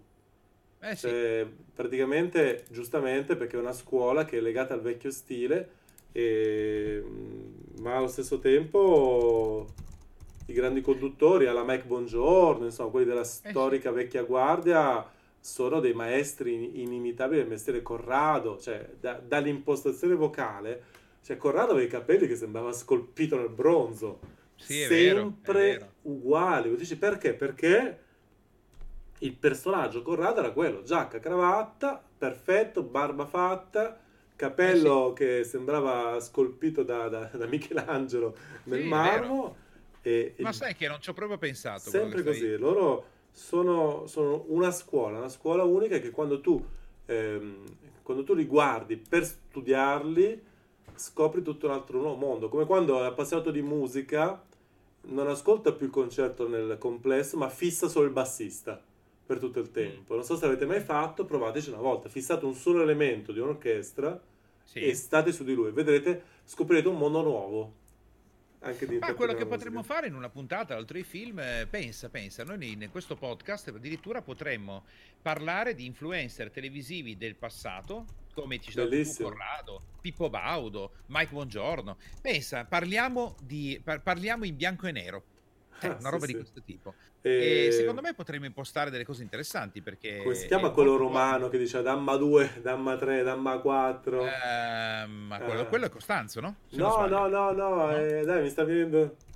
Eh 0.80 0.96
sì. 0.96 1.08
cioè, 1.08 1.48
praticamente, 1.74 2.66
giustamente, 2.70 3.36
perché 3.36 3.58
è 3.58 3.60
una 3.60 3.74
scuola 3.74 4.26
che 4.26 4.38
è 4.38 4.42
legata 4.42 4.74
al 4.74 4.82
vecchio 4.82 5.12
stile, 5.12 5.70
e, 6.12 7.04
ma 7.80 7.98
allo 7.98 8.08
stesso 8.08 8.40
tempo 8.40 9.68
i 10.48 10.54
grandi 10.54 10.82
conduttori, 10.82 11.48
alla 11.48 11.64
Mike 11.64 11.86
Bongiorno, 11.86 12.66
insomma, 12.66 12.92
quelli 12.92 13.08
della 13.08 13.24
storica 13.24 13.90
eh 13.90 13.94
sì. 13.94 13.98
vecchia 13.98 14.24
guardia 14.24 15.10
sono 15.40 15.80
dei 15.80 15.94
maestri 15.94 16.82
inimitabili 16.82 17.42
del 17.42 17.50
mestiere 17.50 17.82
Corrado, 17.82 18.58
cioè 18.58 18.90
da, 19.00 19.14
dall'impostazione 19.14 20.16
vocale, 20.16 20.84
cioè 21.24 21.38
Corrado 21.38 21.72
aveva 21.72 21.86
i 21.86 21.90
capelli 21.90 22.28
che 22.28 22.36
sembrava 22.36 22.72
scolpito 22.72 23.38
nel 23.38 23.50
bronzo, 23.50 24.20
sì, 24.56 24.84
sempre 24.84 25.78
vero. 25.78 25.92
uguali. 26.04 26.76
Dici 26.76 26.98
perché? 26.98 27.34
Perché 27.34 28.00
il 29.20 29.34
personaggio 29.34 30.02
Corrado 30.02 30.40
era 30.40 30.52
quello, 30.52 30.84
giacca, 30.84 31.20
cravatta, 31.20 32.04
perfetto, 32.18 32.84
barba 32.84 33.26
fatta, 33.26 34.00
capello 34.36 35.08
eh 35.08 35.10
sì. 35.10 35.16
che 35.16 35.44
sembrava 35.44 36.20
scolpito 36.20 36.84
da, 36.84 37.08
da, 37.08 37.30
da 37.34 37.46
Michelangelo 37.46 38.36
nel 38.64 38.82
sì, 38.82 38.88
marmo. 38.88 39.56
E, 40.02 40.36
Ma 40.40 40.52
sai 40.52 40.76
che 40.76 40.88
non 40.88 41.00
ci 41.00 41.10
ho 41.10 41.14
proprio 41.14 41.38
pensato. 41.38 41.90
Sempre 41.90 42.24
così, 42.24 42.40
stai... 42.40 42.58
loro 42.58 43.06
sono, 43.32 44.06
sono, 44.08 44.46
una 44.48 44.72
scuola, 44.72 45.20
una 45.20 45.30
scuola 45.30 45.64
unica 45.64 46.00
che 46.00 46.12
quando 46.12 46.42
tu, 46.42 46.64
ehm, 47.06 47.64
quando 48.04 48.24
tu 48.24 48.34
li 48.34 48.46
guardi 48.46 48.98
per 48.98 49.26
studiarli 49.26 50.54
scopri 50.94 51.42
tutto 51.42 51.66
un 51.66 51.74
altro 51.74 52.16
mondo, 52.16 52.50
come 52.50 52.66
quando 52.66 53.00
l'appassionato 53.00 53.52
di 53.52 53.62
musica 53.62 54.44
non 55.08 55.28
ascolta 55.28 55.72
più 55.72 55.88
il 55.88 55.92
concerto 55.92 56.48
nel 56.48 56.78
complesso, 56.78 57.38
ma 57.38 57.50
fissa 57.50 57.88
solo 57.88 58.06
il 58.06 58.12
bassista 58.12 58.82
per 59.26 59.40
tutto 59.40 59.60
il 59.60 59.72
tempo. 59.72 60.16
Non 60.16 60.24
so 60.24 60.38
se 60.38 60.46
avete 60.46 60.66
mai 60.66 60.82
fatto, 60.82 61.26
provateci 61.26 61.70
una 61.70 61.80
volta, 61.80 62.10
fissate 62.10 62.46
un 62.46 62.54
solo 62.54 62.82
elemento 62.82 63.32
di 63.32 63.40
un'orchestra 63.40 64.22
sì. 64.64 64.80
e 64.80 64.94
state 64.94 65.32
su 65.32 65.44
di 65.44 65.54
lui, 65.54 65.72
vedrete, 65.72 66.24
scoprirete 66.44 66.88
un 66.88 66.98
mondo 66.98 67.22
nuovo 67.22 67.74
anche 68.66 68.88
di 68.88 68.98
Ma 68.98 69.14
quello 69.14 69.34
che 69.34 69.46
potremmo 69.46 69.84
fare 69.84 70.08
in 70.08 70.16
una 70.16 70.30
puntata 70.30 70.76
altri 70.76 71.04
film, 71.04 71.40
eh, 71.40 71.68
pensa, 71.70 72.10
pensa, 72.10 72.44
noi 72.44 72.72
in 72.72 72.90
questo 72.90 73.16
podcast 73.16 73.68
addirittura 73.68 74.22
potremmo 74.22 74.86
parlare 75.22 75.76
di 75.76 75.86
influencer 75.86 76.50
televisivi 76.50 77.16
del 77.16 77.36
passato, 77.36 78.06
come 78.34 78.60
ci 78.60 78.72
sono 78.72 78.90
Corrado, 79.18 79.82
Pippo 80.02 80.30
Baudo, 80.30 80.92
Mike 81.08 81.32
Buongiorno. 81.32 81.98
Pensa, 82.22 82.66
parliamo, 82.66 83.36
di, 83.42 83.80
par- 83.84 84.02
parliamo 84.02 84.46
in 84.46 84.56
bianco 84.56 84.88
e 84.88 84.92
nero. 84.92 85.24
Eh, 85.80 85.88
una 86.00 86.10
roba 86.10 86.26
sì, 86.26 86.32
di 86.32 86.38
questo 86.40 86.62
tipo. 86.62 86.94
E... 87.22 87.68
e... 87.68 87.72
secondo 87.72 88.02
me 88.02 88.14
potremmo 88.14 88.46
impostare 88.46 88.90
delle 88.90 89.06
cose 89.06 89.24
interessanti 89.24 89.82
perché... 89.82 90.18
Come 90.24 90.36
si 90.36 90.48
chiama 90.48 90.70
quello 90.70 90.96
romano 90.96 91.50
che 91.50 91.58
dice 91.58 91.82
Damma 91.82 92.16
2, 92.16 92.60
Damma 92.62 92.96
3, 92.96 93.24
Damma 93.24 93.58
4? 93.60 94.26
Eh, 94.26 95.06
ma 95.08 95.40
quello, 95.40 95.62
eh. 95.62 95.68
quello, 95.68 95.86
è 95.86 95.90
Costanzo, 95.90 96.40
no? 96.40 96.56
No, 96.72 97.06
no, 97.08 97.28
no, 97.28 97.52
no, 97.52 97.70
no. 97.70 97.96
Eh, 97.96 98.24
dai, 98.24 98.42
mi 98.42 98.50
sta 98.50 98.64
venendo... 98.64 99.16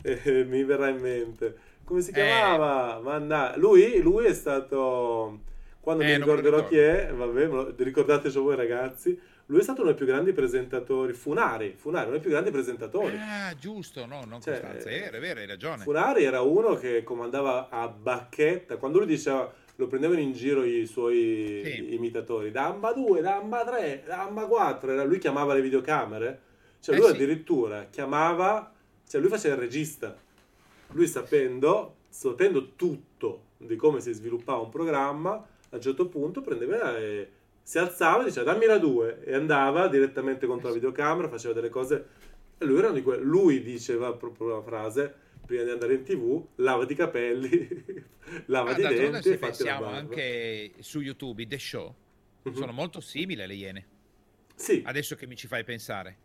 Eh, 0.00 0.44
mi 0.44 0.62
verrà 0.62 0.90
in 0.90 1.00
mente. 1.00 1.56
Come 1.82 2.02
si 2.02 2.12
chiamava? 2.12 3.00
Manna... 3.00 3.56
Lui, 3.56 4.00
lui 4.00 4.26
è 4.26 4.32
stato... 4.32 5.40
Quando 5.80 6.04
mi 6.04 6.14
ricorderò 6.14 6.66
chi 6.68 6.76
è, 6.76 7.10
vabbè, 7.12 7.74
ricordateci 7.78 8.38
voi 8.38 8.54
ragazzi, 8.54 9.18
lui 9.50 9.60
è 9.60 9.62
stato 9.62 9.80
uno 9.80 9.90
dei 9.90 9.98
più 9.98 10.06
grandi 10.06 10.32
presentatori, 10.32 11.14
Funari, 11.14 11.74
Funari, 11.74 12.04
uno 12.04 12.12
dei 12.12 12.20
più 12.20 12.30
grandi 12.30 12.50
presentatori. 12.50 13.16
Ah, 13.16 13.54
giusto, 13.58 14.04
no, 14.04 14.22
non 14.26 14.42
cioè, 14.42 14.60
Costanza, 14.60 14.90
è 14.90 15.00
vero, 15.00 15.16
è 15.16 15.20
vero, 15.20 15.40
hai 15.40 15.46
ragione. 15.46 15.82
Funari 15.84 16.24
era 16.24 16.42
uno 16.42 16.74
che 16.74 17.02
comandava 17.02 17.70
a 17.70 17.88
bacchetta, 17.88 18.76
quando 18.76 18.98
lui 18.98 19.06
diceva, 19.06 19.50
lo 19.76 19.86
prendevano 19.86 20.20
in 20.20 20.32
giro 20.32 20.64
i 20.64 20.84
suoi 20.84 21.62
sì. 21.64 21.94
imitatori, 21.94 22.50
Damba 22.50 22.92
2, 22.92 23.22
Damba 23.22 23.64
3, 23.64 24.02
Damba 24.04 24.44
4, 24.44 24.92
era, 24.92 25.04
lui 25.04 25.18
chiamava 25.18 25.54
le 25.54 25.62
videocamere, 25.62 26.40
cioè 26.80 26.94
eh 26.94 26.98
lui 26.98 27.08
sì. 27.08 27.14
addirittura 27.14 27.86
chiamava, 27.88 28.70
cioè 29.08 29.18
lui 29.18 29.30
faceva 29.30 29.54
il 29.54 29.60
regista, 29.60 30.14
lui 30.88 31.06
sapendo, 31.06 31.96
sapendo 32.10 32.74
tutto 32.76 33.44
di 33.56 33.76
come 33.76 34.00
si 34.00 34.12
sviluppava 34.12 34.60
un 34.60 34.68
programma, 34.68 35.30
a 35.70 35.76
un 35.76 35.80
certo 35.80 36.06
punto 36.08 36.42
prendeva 36.42 36.98
e 36.98 37.30
si 37.68 37.76
alzava 37.76 38.22
e 38.22 38.24
diceva 38.24 38.50
dammi 38.50 38.64
la 38.64 38.78
2 38.78 39.24
e 39.24 39.34
andava 39.34 39.88
direttamente 39.88 40.46
contro 40.46 40.68
la 40.68 40.74
videocamera, 40.74 41.28
faceva 41.28 41.52
delle 41.52 41.68
cose. 41.68 42.06
E 42.56 42.64
lui, 42.64 42.78
era 42.78 42.90
di 42.92 43.02
que- 43.02 43.18
lui 43.18 43.62
diceva 43.62 44.14
proprio 44.14 44.46
la 44.46 44.62
frase 44.62 45.14
prima 45.44 45.64
di 45.64 45.70
andare 45.70 45.92
in 45.92 46.02
tv 46.02 46.46
lavati 46.56 46.94
i 46.94 46.96
capelli 46.96 47.68
lavati 48.46 48.82
ah, 48.84 48.90
i 48.90 48.94
denti 48.94 49.28
se 49.28 49.36
pensiamo 49.36 49.84
anche 49.84 50.72
su 50.78 51.00
YouTube 51.00 51.46
The 51.46 51.58
Show 51.58 51.94
uh-huh. 52.42 52.54
sono 52.54 52.72
molto 52.72 53.00
simili 53.00 53.42
alle 53.42 53.54
Iene. 53.54 53.86
Sì. 54.54 54.82
adesso 54.86 55.14
che 55.14 55.26
mi 55.26 55.36
ci 55.36 55.46
fai 55.46 55.62
pensare 55.62 56.16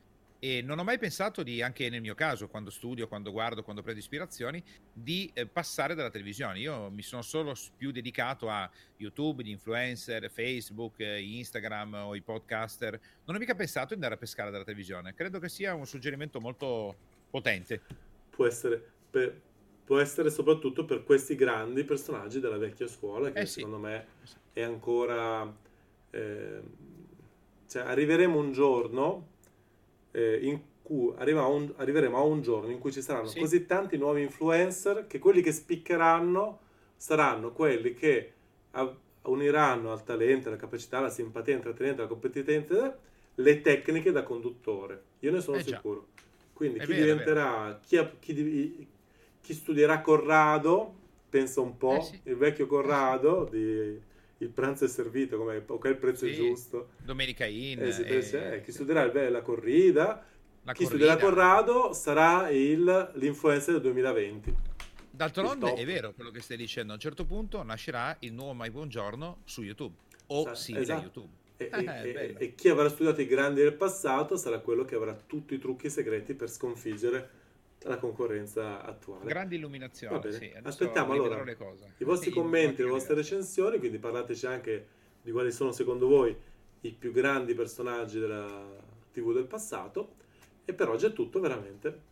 e 0.44 0.62
non 0.62 0.78
ho 0.78 0.84
mai 0.84 0.98
pensato 0.98 1.42
di, 1.42 1.62
anche 1.62 1.90
nel 1.90 2.02
mio 2.02 2.16
caso, 2.16 2.50
quando 2.50 2.70
studio, 2.70 3.08
quando 3.08 3.32
guardo, 3.32 3.64
quando 3.64 3.82
prendo 3.82 4.02
ispirazioni, 4.02 4.62
di 4.92 5.32
eh, 5.34 5.46
passare 5.46 5.96
dalla 5.96 6.10
televisione. 6.10 6.60
Io 6.60 6.90
mi 6.90 7.02
sono 7.02 7.22
solo 7.22 7.54
più 7.78 7.92
dedicato 7.92 8.50
a 8.50 8.70
YouTube, 8.98 9.42
gli 9.42 9.52
influencer, 9.52 10.30
Facebook, 10.30 11.00
eh, 11.00 11.22
Instagram 11.22 11.94
o 11.94 12.16
i 12.16 12.20
podcaster. 12.20 13.00
Non 13.24 13.38
ho 13.38 13.40
mica 13.40 13.56
pensato 13.56 13.88
di 13.88 13.94
andare 13.94 14.16
a 14.16 14.18
pescare 14.18 14.52
dalla 14.52 14.66
televisione. 14.66 15.14
Credo 15.14 15.40
che 15.40 15.48
sia 15.48 15.76
un 15.76 15.86
suggerimento 15.86 16.42
molto 16.42 16.94
potente. 17.30 17.80
Può 18.30 18.46
essere, 18.46 18.86
per, 19.10 19.40
può 19.86 20.00
essere 20.00 20.30
soprattutto 20.30 20.84
per 20.84 21.06
questi 21.06 21.36
grandi 21.36 21.86
personaggi 21.86 22.42
della 22.42 22.58
vecchia 22.58 22.90
scuola, 22.90 23.32
che 23.32 23.40
eh 23.40 23.46
sì. 23.46 23.62
secondo 23.62 23.78
me 23.78 24.08
è 24.52 24.62
ancora... 24.62 25.50
Eh, 26.10 26.62
cioè, 27.66 27.84
arriveremo 27.84 28.38
un 28.38 28.52
giorno 28.52 29.32
eh, 30.14 30.40
in 30.42 30.60
cui 30.82 31.14
un, 31.18 31.74
arriveremo 31.76 32.18
a 32.18 32.22
un 32.22 32.42
giorno 32.42 32.72
in 32.72 32.80
cui 32.80 32.92
ci 32.92 33.02
saranno 33.02 33.28
sì. 33.28 33.40
così 33.40 33.66
tanti 33.66 33.98
nuovi 33.98 34.22
influencer 34.22 35.08
che 35.08 35.20
quelli 35.20 35.42
che 35.42 35.52
spiccheranno 35.52 36.60
saranno 36.96 37.52
quelli 37.52 37.94
che 37.94 38.34
uniranno 39.24 39.92
al 39.92 40.04
talento, 40.04 40.48
alla 40.48 40.58
capacità, 40.58 40.98
alla 40.98 41.10
simpatia, 41.10 41.54
all'intrattenimento, 41.54 42.02
alla 42.02 42.12
competenza 42.12 42.98
le 43.36 43.62
tecniche 43.62 44.12
da 44.12 44.24
conduttore. 44.24 45.04
Io 45.20 45.32
ne 45.32 45.42
sono 45.42 45.58
eh 45.58 45.64
sicuro. 45.64 46.08
Quindi 46.54 46.80
chi 46.80 46.88
vero, 46.88 47.02
diventerà, 47.02 47.80
chi, 47.86 48.00
chi, 48.20 48.88
chi, 49.42 49.54
studierà 49.54 50.02
Corrado, 50.02 50.94
pensa 51.30 51.62
un 51.62 51.78
po', 51.78 51.98
eh 51.98 52.02
sì. 52.02 52.20
il 52.24 52.36
vecchio 52.36 52.68
Corrado 52.68 53.48
di 53.50 54.00
il 54.44 54.50
pranzo 54.50 54.86
è 54.86 54.88
servito, 54.88 55.38
come 55.38 55.64
ok 55.66 55.86
il 55.86 55.98
prezzo 55.98 56.26
sì, 56.26 56.32
è 56.32 56.36
giusto. 56.36 56.90
Domenica 57.04 57.46
in. 57.46 57.82
Eh, 57.82 57.92
sì, 57.92 58.36
eh, 58.36 58.62
chi 58.64 58.72
studierà 58.72 59.04
il, 59.04 59.32
la 59.32 59.42
corrida, 59.42 60.26
la 60.64 60.74
chi 60.74 60.84
corrida. 60.86 61.14
studierà 61.14 61.18
Corrado 61.18 61.94
sarà 61.94 62.50
il, 62.50 63.12
l'influencer 63.16 63.74
del 63.74 63.82
2020. 63.82 64.56
D'altronde 65.10 65.74
è 65.74 65.86
vero 65.86 66.14
quello 66.14 66.32
che 66.32 66.42
stai 66.42 66.58
dicendo, 66.58 66.92
a 66.92 66.96
un 66.96 67.02
certo 67.02 67.26
punto 67.26 67.62
nascerà 67.62 68.16
il 68.20 68.34
nuovo 68.34 68.54
Mai 68.54 68.72
Buongiorno 68.72 69.42
su 69.44 69.62
YouTube 69.62 69.96
o 70.28 70.42
esatto. 70.42 70.56
simile 70.56 70.84
esatto. 70.84 71.02
YouTube. 71.02 71.34
E, 71.58 71.70
e, 71.72 72.36
e, 72.38 72.56
chi 72.56 72.68
avrà 72.70 72.90
studiato 72.90 73.22
i 73.22 73.28
grandi 73.28 73.62
del 73.62 73.74
passato 73.74 74.36
sarà 74.36 74.60
quello 74.60 74.84
che 74.86 74.96
avrà 74.96 75.14
tutti 75.14 75.54
i 75.54 75.60
trucchi 75.60 75.90
segreti 75.90 76.34
per 76.34 76.50
sconfiggere 76.50 77.42
la 77.84 77.98
concorrenza 77.98 78.84
attuale. 78.84 79.26
Grande 79.26 79.56
illuminazione, 79.56 80.32
sì. 80.32 80.52
Aspettiamo 80.62 81.14
allora 81.14 81.44
i 81.98 82.04
vostri 82.04 82.30
sì, 82.30 82.36
commenti, 82.36 82.84
le 82.84 82.90
vostre 82.90 83.16
recensioni, 83.16 83.80
quindi 83.80 83.98
parlateci 83.98 84.46
anche 84.46 84.88
di 85.22 85.32
quali 85.32 85.52
sono 85.52 85.72
secondo 85.72 86.08
voi 86.08 86.36
i 86.82 86.92
più 86.92 87.12
grandi 87.12 87.54
personaggi 87.54 88.20
della 88.20 88.70
TV 89.12 89.34
del 89.34 89.46
passato. 89.46 90.16
E 90.66 90.74
per 90.74 90.90
oggi 90.90 91.06
è 91.06 91.14
tutto 91.14 91.40
veramente. 91.40 92.12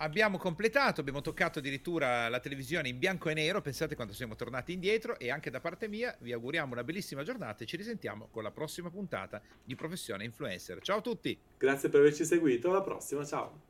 Abbiamo 0.00 0.38
completato, 0.38 1.00
abbiamo 1.00 1.20
toccato 1.20 1.58
addirittura 1.58 2.28
la 2.28 2.38
televisione 2.38 2.88
in 2.88 2.98
bianco 2.98 3.30
e 3.30 3.34
nero, 3.34 3.60
pensate 3.60 3.96
quando 3.96 4.12
siamo 4.12 4.36
tornati 4.36 4.72
indietro 4.72 5.18
e 5.18 5.28
anche 5.28 5.50
da 5.50 5.58
parte 5.58 5.88
mia 5.88 6.16
vi 6.20 6.32
auguriamo 6.32 6.72
una 6.72 6.84
bellissima 6.84 7.24
giornata 7.24 7.64
e 7.64 7.66
ci 7.66 7.76
risentiamo 7.76 8.28
con 8.30 8.44
la 8.44 8.52
prossima 8.52 8.90
puntata 8.90 9.42
di 9.64 9.74
Professione 9.74 10.24
Influencer. 10.24 10.80
Ciao 10.82 10.98
a 10.98 11.02
tutti! 11.02 11.36
Grazie 11.58 11.88
per 11.88 12.00
averci 12.00 12.24
seguito, 12.24 12.70
alla 12.70 12.82
prossima, 12.82 13.24
ciao! 13.24 13.67